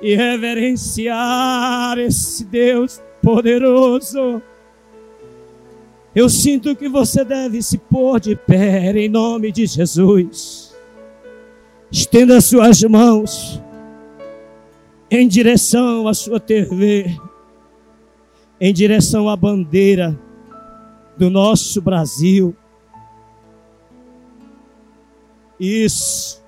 e 0.01 0.13
reverenciar 0.13 1.97
esse 1.97 2.43
Deus 2.43 3.01
poderoso 3.21 4.41
eu 6.15 6.29
sinto 6.29 6.75
que 6.75 6.89
você 6.89 7.23
deve 7.23 7.61
se 7.61 7.77
pôr 7.77 8.19
de 8.19 8.35
pé 8.35 8.91
em 8.97 9.09
nome 9.09 9.51
de 9.51 9.65
Jesus. 9.65 10.75
Estenda 11.91 12.41
suas 12.41 12.81
mãos 12.83 13.61
em 15.09 15.27
direção 15.27 16.07
à 16.07 16.13
sua 16.13 16.39
TV, 16.39 17.19
em 18.59 18.73
direção 18.73 19.27
à 19.27 19.35
bandeira 19.35 20.19
do 21.17 21.29
nosso 21.29 21.81
Brasil. 21.81 22.55
Isso. 25.59 26.41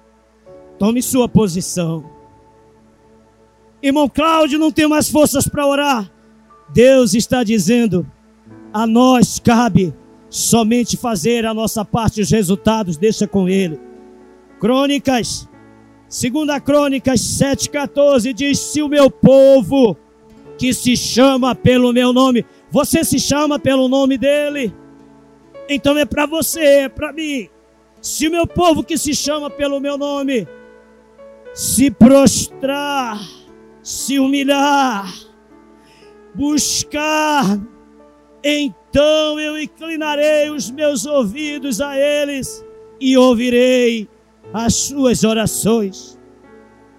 Tome 0.80 1.02
sua 1.02 1.28
posição. 1.28 2.10
Irmão 3.84 4.08
Cláudio, 4.08 4.60
não 4.60 4.71
tem 4.71 4.88
mais 4.88 5.10
forças 5.10 5.47
para 5.47 5.67
orar. 5.67 6.12
Deus 6.69 7.13
está 7.13 7.43
dizendo: 7.43 8.10
a 8.74 8.88
nós 8.88 9.40
cabe 9.40 9.94
somente 10.30 10.96
fazer 10.96 11.46
a 11.46 11.54
nossa 11.54 11.84
parte, 11.84 12.22
os 12.22 12.32
resultados 12.32 12.98
deixa 12.98 13.28
com 13.28 13.50
ele. 13.50 13.80
Crônicas, 14.60 15.50
segunda 16.08 16.60
Crônicas 16.60 17.20
7,14 17.20 18.34
diz: 18.34 18.60
Se 18.60 18.82
o 18.82 18.88
meu 18.88 19.10
povo 19.10 19.98
que 20.58 20.74
se 20.74 20.96
chama 20.96 21.56
pelo 21.56 21.92
meu 21.92 22.14
nome, 22.14 22.46
você 22.70 23.04
se 23.04 23.20
chama 23.20 23.60
pelo 23.60 23.88
nome 23.88 24.18
dele, 24.18 24.74
então 25.68 25.98
é 25.98 26.06
para 26.06 26.26
você, 26.26 26.62
é 26.62 26.90
para 26.90 27.12
mim. 27.12 27.50
Se 28.02 28.28
o 28.28 28.32
meu 28.32 28.48
povo 28.48 28.84
que 28.84 28.98
se 28.98 29.14
chama 29.14 29.50
pelo 29.50 29.80
meu 29.80 29.98
nome 29.98 30.48
se 31.54 31.92
prostrar, 31.92 33.20
se 33.84 34.20
humilhar, 34.20 35.14
buscar 36.34 37.60
então 38.44 39.40
eu 39.40 39.62
inclinarei 39.62 40.50
os 40.50 40.72
meus 40.72 41.06
ouvidos 41.06 41.80
a 41.80 41.98
eles 41.98 42.66
e 43.00 43.18
ouvirei 43.18 44.10
as 44.54 44.74
suas 44.76 45.24
orações. 45.24 46.20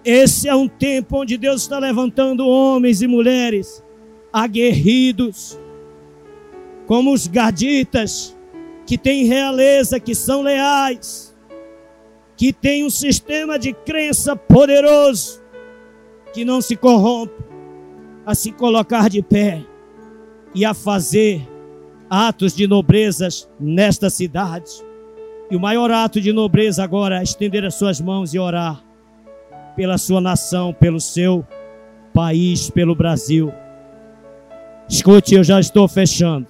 Esse 0.05 0.47
é 0.49 0.55
um 0.55 0.67
tempo 0.67 1.21
onde 1.21 1.37
Deus 1.37 1.61
está 1.61 1.79
levantando 1.79 2.47
homens 2.47 3.01
e 3.01 3.07
mulheres 3.07 3.83
aguerridos, 4.31 5.59
como 6.87 7.13
os 7.13 7.27
gaditas, 7.27 8.35
que 8.85 8.97
têm 8.97 9.25
realeza, 9.25 9.99
que 9.99 10.15
são 10.15 10.41
leais, 10.41 11.33
que 12.35 12.51
têm 12.51 12.83
um 12.83 12.89
sistema 12.89 13.57
de 13.57 13.71
crença 13.71 14.35
poderoso, 14.35 15.41
que 16.33 16.43
não 16.43 16.59
se 16.59 16.75
corrompe, 16.75 17.33
a 18.25 18.33
se 18.33 18.51
colocar 18.51 19.09
de 19.09 19.21
pé 19.21 19.63
e 20.53 20.63
a 20.63 20.73
fazer 20.73 21.47
atos 22.09 22.55
de 22.55 22.67
nobrezas 22.67 23.49
nesta 23.59 24.09
cidade. 24.09 24.71
E 25.49 25.55
o 25.55 25.59
maior 25.59 25.91
ato 25.91 26.21
de 26.21 26.31
nobreza 26.31 26.83
agora 26.83 27.19
é 27.19 27.23
estender 27.23 27.65
as 27.65 27.75
suas 27.75 27.99
mãos 27.99 28.33
e 28.33 28.39
orar 28.39 28.83
pela 29.75 29.97
sua 29.97 30.21
nação, 30.21 30.73
pelo 30.73 30.99
seu 30.99 31.45
país, 32.13 32.69
pelo 32.69 32.95
Brasil. 32.95 33.51
Escute, 34.87 35.35
eu 35.35 35.43
já 35.43 35.59
estou 35.59 35.87
fechando. 35.87 36.47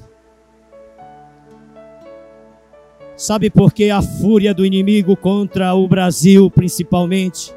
Sabe 3.16 3.50
por 3.50 3.72
que 3.74 3.90
a 3.90 4.02
fúria 4.02 4.54
do 4.54 4.66
inimigo 4.66 5.16
contra 5.16 5.74
o 5.74 5.88
Brasil, 5.88 6.50
principalmente? 6.50 7.54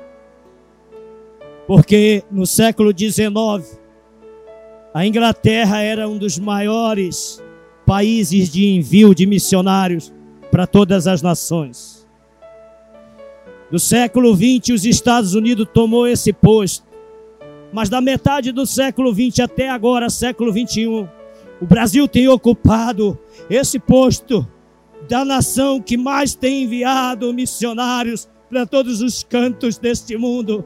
Porque 1.67 2.23
no 2.31 2.47
século 2.47 2.97
XIX, 2.97 3.81
a 4.97 5.07
Inglaterra 5.07 5.83
era 5.83 6.09
um 6.09 6.17
dos 6.17 6.39
maiores 6.39 7.45
países 7.85 8.51
de 8.51 8.65
envio 8.65 9.15
de 9.15 9.27
missionários 9.27 10.11
para 10.51 10.67
todas 10.67 11.07
as 11.07 11.21
nações. 11.21 12.09
No 13.71 13.79
século 13.79 14.35
XX, 14.35 14.71
os 14.71 14.87
Estados 14.87 15.35
Unidos 15.35 15.69
tomou 15.71 16.09
esse 16.09 16.33
posto. 16.33 16.87
Mas 17.71 17.91
da 17.91 18.01
metade 18.01 18.53
do 18.53 18.65
século 18.65 19.13
XX 19.13 19.41
até 19.41 19.69
agora, 19.69 20.09
século 20.09 20.51
XXI, 20.51 21.07
o 21.61 21.67
Brasil 21.67 22.09
tem 22.09 22.27
ocupado 22.29 23.19
esse 23.51 23.79
posto 23.79 24.49
da 25.07 25.27
nação 25.27 25.79
que 25.79 25.99
mais 25.99 26.35
tem 26.35 26.63
enviado 26.63 27.35
missionários 27.35 28.27
para 28.49 28.65
todos 28.65 29.03
os 29.03 29.23
cantos 29.23 29.77
deste 29.77 30.17
mundo. 30.17 30.65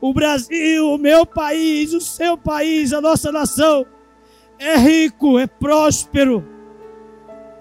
O 0.00 0.14
Brasil, 0.14 0.88
o 0.88 0.96
meu 0.96 1.26
país, 1.26 1.92
o 1.92 2.00
seu 2.00 2.36
país, 2.36 2.92
a 2.92 3.00
nossa 3.00 3.30
nação 3.30 3.84
é 4.58 4.76
rico, 4.76 5.38
é 5.38 5.46
próspero. 5.46 6.46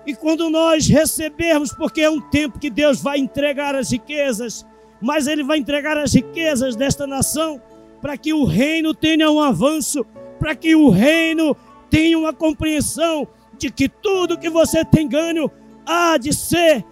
E 0.06 0.15
quando 0.15 0.49
nós 0.49 0.88
recebermos, 0.88 1.73
porque 1.73 2.02
é 2.02 2.10
um 2.10 2.21
tempo 2.21 2.58
que 2.58 2.69
Deus 2.69 3.02
vai 3.02 3.19
entregar 3.19 3.75
as 3.75 3.91
riquezas, 3.91 4.65
mas 5.02 5.28
Ele 5.28 5.43
vai 5.43 5.58
entregar 5.58 5.97
as 5.97 6.13
riquezas 6.13 6.75
desta 6.75 7.06
nação 7.06 7.62
para 8.02 8.17
que 8.17 8.34
o 8.34 8.45
reino 8.45 8.93
tenha 8.93 9.30
um 9.30 9.39
avanço, 9.39 10.06
para 10.39 10.56
que 10.56 10.75
o 10.75 10.89
reino 10.89 11.56
tenha 11.89 12.17
uma 12.17 12.34
compreensão 12.34 13.28
de 13.58 13.69
que 13.69 13.89
tudo 13.89 14.38
que 14.38 14.49
você 14.49 14.86
tem 14.86 15.08
ganho 15.08 15.52
há 15.86 16.17
de 16.17 16.34
ser 16.34 16.86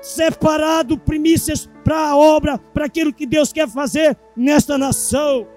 separado 0.00 0.98
primícias 0.98 1.68
para 1.88 2.10
a 2.10 2.16
obra, 2.18 2.58
para 2.58 2.84
aquilo 2.84 3.14
que 3.14 3.24
Deus 3.24 3.50
quer 3.50 3.66
fazer 3.66 4.14
nesta 4.36 4.76
nação. 4.76 5.48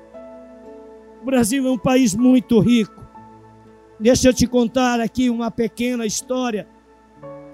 O 1.22 1.26
Brasil 1.26 1.68
é 1.68 1.70
um 1.70 1.78
país 1.78 2.16
muito 2.16 2.58
rico. 2.62 3.06
Deixa 4.00 4.30
eu 4.30 4.34
te 4.34 4.48
contar 4.48 5.02
aqui 5.02 5.30
uma 5.30 5.52
pequena 5.52 6.06
história. 6.06 6.70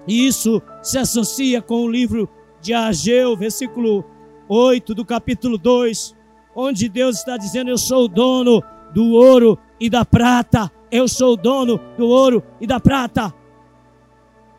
E 0.06 0.28
isso 0.28 0.62
se 0.80 0.96
associa 0.96 1.60
com 1.60 1.82
o 1.82 1.90
livro 1.90 2.28
de 2.60 2.72
Ageu, 2.72 3.36
versículo 3.36 4.04
8 4.48 4.94
do 4.94 5.04
capítulo 5.04 5.58
2, 5.58 6.14
onde 6.54 6.88
Deus 6.88 7.18
está 7.18 7.36
dizendo: 7.36 7.70
Eu 7.70 7.78
sou 7.78 8.04
o 8.04 8.08
dono 8.08 8.62
do 8.94 9.10
ouro 9.10 9.58
e 9.80 9.90
da 9.90 10.04
prata. 10.04 10.70
Eu 10.88 11.08
sou 11.08 11.32
o 11.32 11.36
dono 11.36 11.80
do 11.96 12.06
ouro 12.06 12.44
e 12.60 12.66
da 12.66 12.78
prata. 12.78 13.34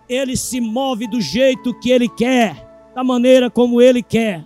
Ele 0.09 0.35
se 0.35 0.59
move 0.59 1.07
do 1.07 1.21
jeito 1.21 1.73
que 1.79 1.89
ele 1.89 2.09
quer 2.09 2.68
da 2.99 3.03
maneira 3.05 3.49
como 3.49 3.81
Ele 3.81 4.03
quer. 4.03 4.45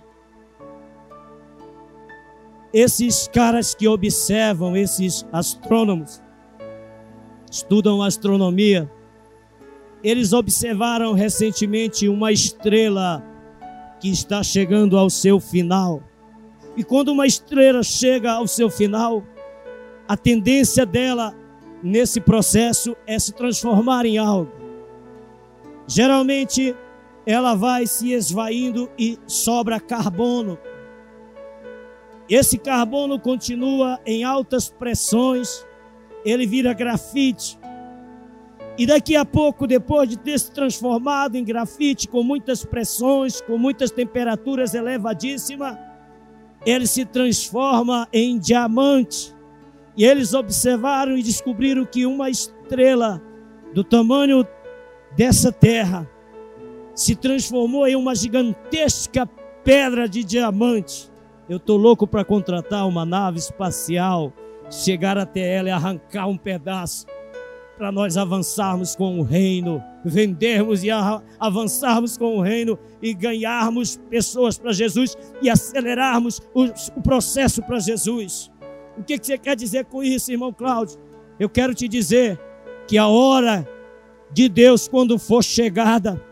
esses 2.72 3.26
caras 3.26 3.74
que 3.74 3.88
observam, 3.88 4.76
esses 4.76 5.26
astrônomos, 5.32 6.22
estudam 7.50 8.00
astronomia, 8.00 8.88
eles 10.04 10.32
observaram 10.32 11.14
recentemente 11.14 12.08
uma 12.08 12.30
estrela 12.30 13.24
que 13.98 14.08
está 14.08 14.40
chegando 14.44 14.96
ao 14.96 15.10
seu 15.10 15.40
final. 15.40 16.00
E 16.76 16.84
quando 16.84 17.08
uma 17.08 17.26
estrela 17.26 17.82
chega 17.82 18.32
ao 18.32 18.46
seu 18.46 18.70
final, 18.70 19.24
a 20.06 20.16
tendência 20.16 20.86
dela 20.86 21.34
nesse 21.82 22.20
processo 22.20 22.96
é 23.04 23.18
se 23.18 23.32
transformar 23.32 24.06
em 24.06 24.16
algo. 24.16 24.52
Geralmente 25.88 26.74
ela 27.26 27.54
vai 27.54 27.86
se 27.86 28.12
esvaindo 28.12 28.90
e 28.98 29.18
sobra 29.26 29.80
carbono. 29.80 30.58
Esse 32.28 32.58
carbono 32.58 33.18
continua 33.18 34.00
em 34.04 34.24
altas 34.24 34.68
pressões, 34.68 35.64
ele 36.24 36.46
vira 36.46 36.72
grafite. 36.72 37.58
E 38.76 38.86
daqui 38.86 39.14
a 39.14 39.24
pouco, 39.24 39.66
depois 39.66 40.08
de 40.08 40.18
ter 40.18 40.38
se 40.38 40.50
transformado 40.50 41.36
em 41.36 41.44
grafite, 41.44 42.08
com 42.08 42.22
muitas 42.22 42.64
pressões, 42.64 43.40
com 43.40 43.56
muitas 43.56 43.90
temperaturas 43.90 44.74
elevadíssimas, 44.74 45.78
ele 46.66 46.86
se 46.86 47.04
transforma 47.04 48.08
em 48.12 48.38
diamante. 48.38 49.34
E 49.96 50.04
eles 50.04 50.34
observaram 50.34 51.16
e 51.16 51.22
descobriram 51.22 51.84
que 51.84 52.04
uma 52.04 52.28
estrela 52.28 53.22
do 53.72 53.84
tamanho 53.84 54.44
dessa 55.16 55.52
terra 55.52 56.08
se 56.94 57.14
transformou 57.14 57.86
em 57.86 57.96
uma 57.96 58.14
gigantesca 58.14 59.26
pedra 59.64 60.08
de 60.08 60.22
diamante. 60.22 61.10
Eu 61.48 61.56
estou 61.56 61.76
louco 61.76 62.06
para 62.06 62.24
contratar 62.24 62.86
uma 62.86 63.04
nave 63.04 63.38
espacial, 63.38 64.32
chegar 64.70 65.18
até 65.18 65.56
ela 65.56 65.68
e 65.68 65.72
arrancar 65.72 66.26
um 66.26 66.36
pedaço 66.36 67.06
para 67.76 67.90
nós 67.90 68.16
avançarmos 68.16 68.94
com 68.94 69.18
o 69.18 69.22
reino, 69.22 69.82
vendermos 70.04 70.84
e 70.84 70.88
avançarmos 71.40 72.16
com 72.16 72.38
o 72.38 72.40
reino 72.40 72.78
e 73.02 73.12
ganharmos 73.12 73.96
pessoas 74.08 74.56
para 74.56 74.72
Jesus 74.72 75.16
e 75.42 75.50
acelerarmos 75.50 76.40
o, 76.54 77.00
processo 77.02 77.62
para 77.62 77.80
Jesus. 77.80 78.50
O 78.96 79.02
que 79.02 79.18
você 79.20 79.36
quer 79.36 79.56
dizer 79.56 79.86
com 79.86 80.02
isso, 80.02 80.30
irmão 80.30 80.52
Cláudio? 80.52 80.98
Eu 81.38 81.48
quero 81.48 81.74
te 81.74 81.88
dizer 81.88 82.40
que 82.86 82.96
a 82.96 83.08
hora 83.08 83.68
de 84.32 84.48
Deus, 84.48 84.86
quando 84.86 85.18
for 85.18 85.42
chegada, 85.42 86.22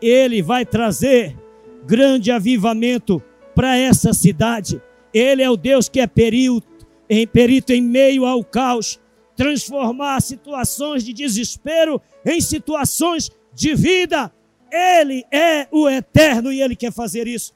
Ele 0.00 0.42
vai 0.42 0.64
trazer 0.64 1.36
grande 1.84 2.30
avivamento 2.30 3.22
para 3.54 3.76
essa 3.76 4.12
cidade. 4.12 4.80
Ele 5.12 5.42
é 5.42 5.50
o 5.50 5.56
Deus 5.56 5.88
que 5.88 6.00
é 6.00 6.06
perito 6.06 6.86
em, 7.08 7.26
perito 7.26 7.72
em 7.72 7.80
meio 7.80 8.24
ao 8.26 8.44
caos, 8.44 9.00
transformar 9.34 10.20
situações 10.20 11.04
de 11.04 11.12
desespero 11.12 12.00
em 12.24 12.40
situações 12.40 13.30
de 13.54 13.74
vida. 13.74 14.32
Ele 14.70 15.24
é 15.32 15.66
o 15.72 15.88
eterno 15.88 16.52
e 16.52 16.60
Ele 16.60 16.76
quer 16.76 16.92
fazer 16.92 17.26
isso. 17.26 17.54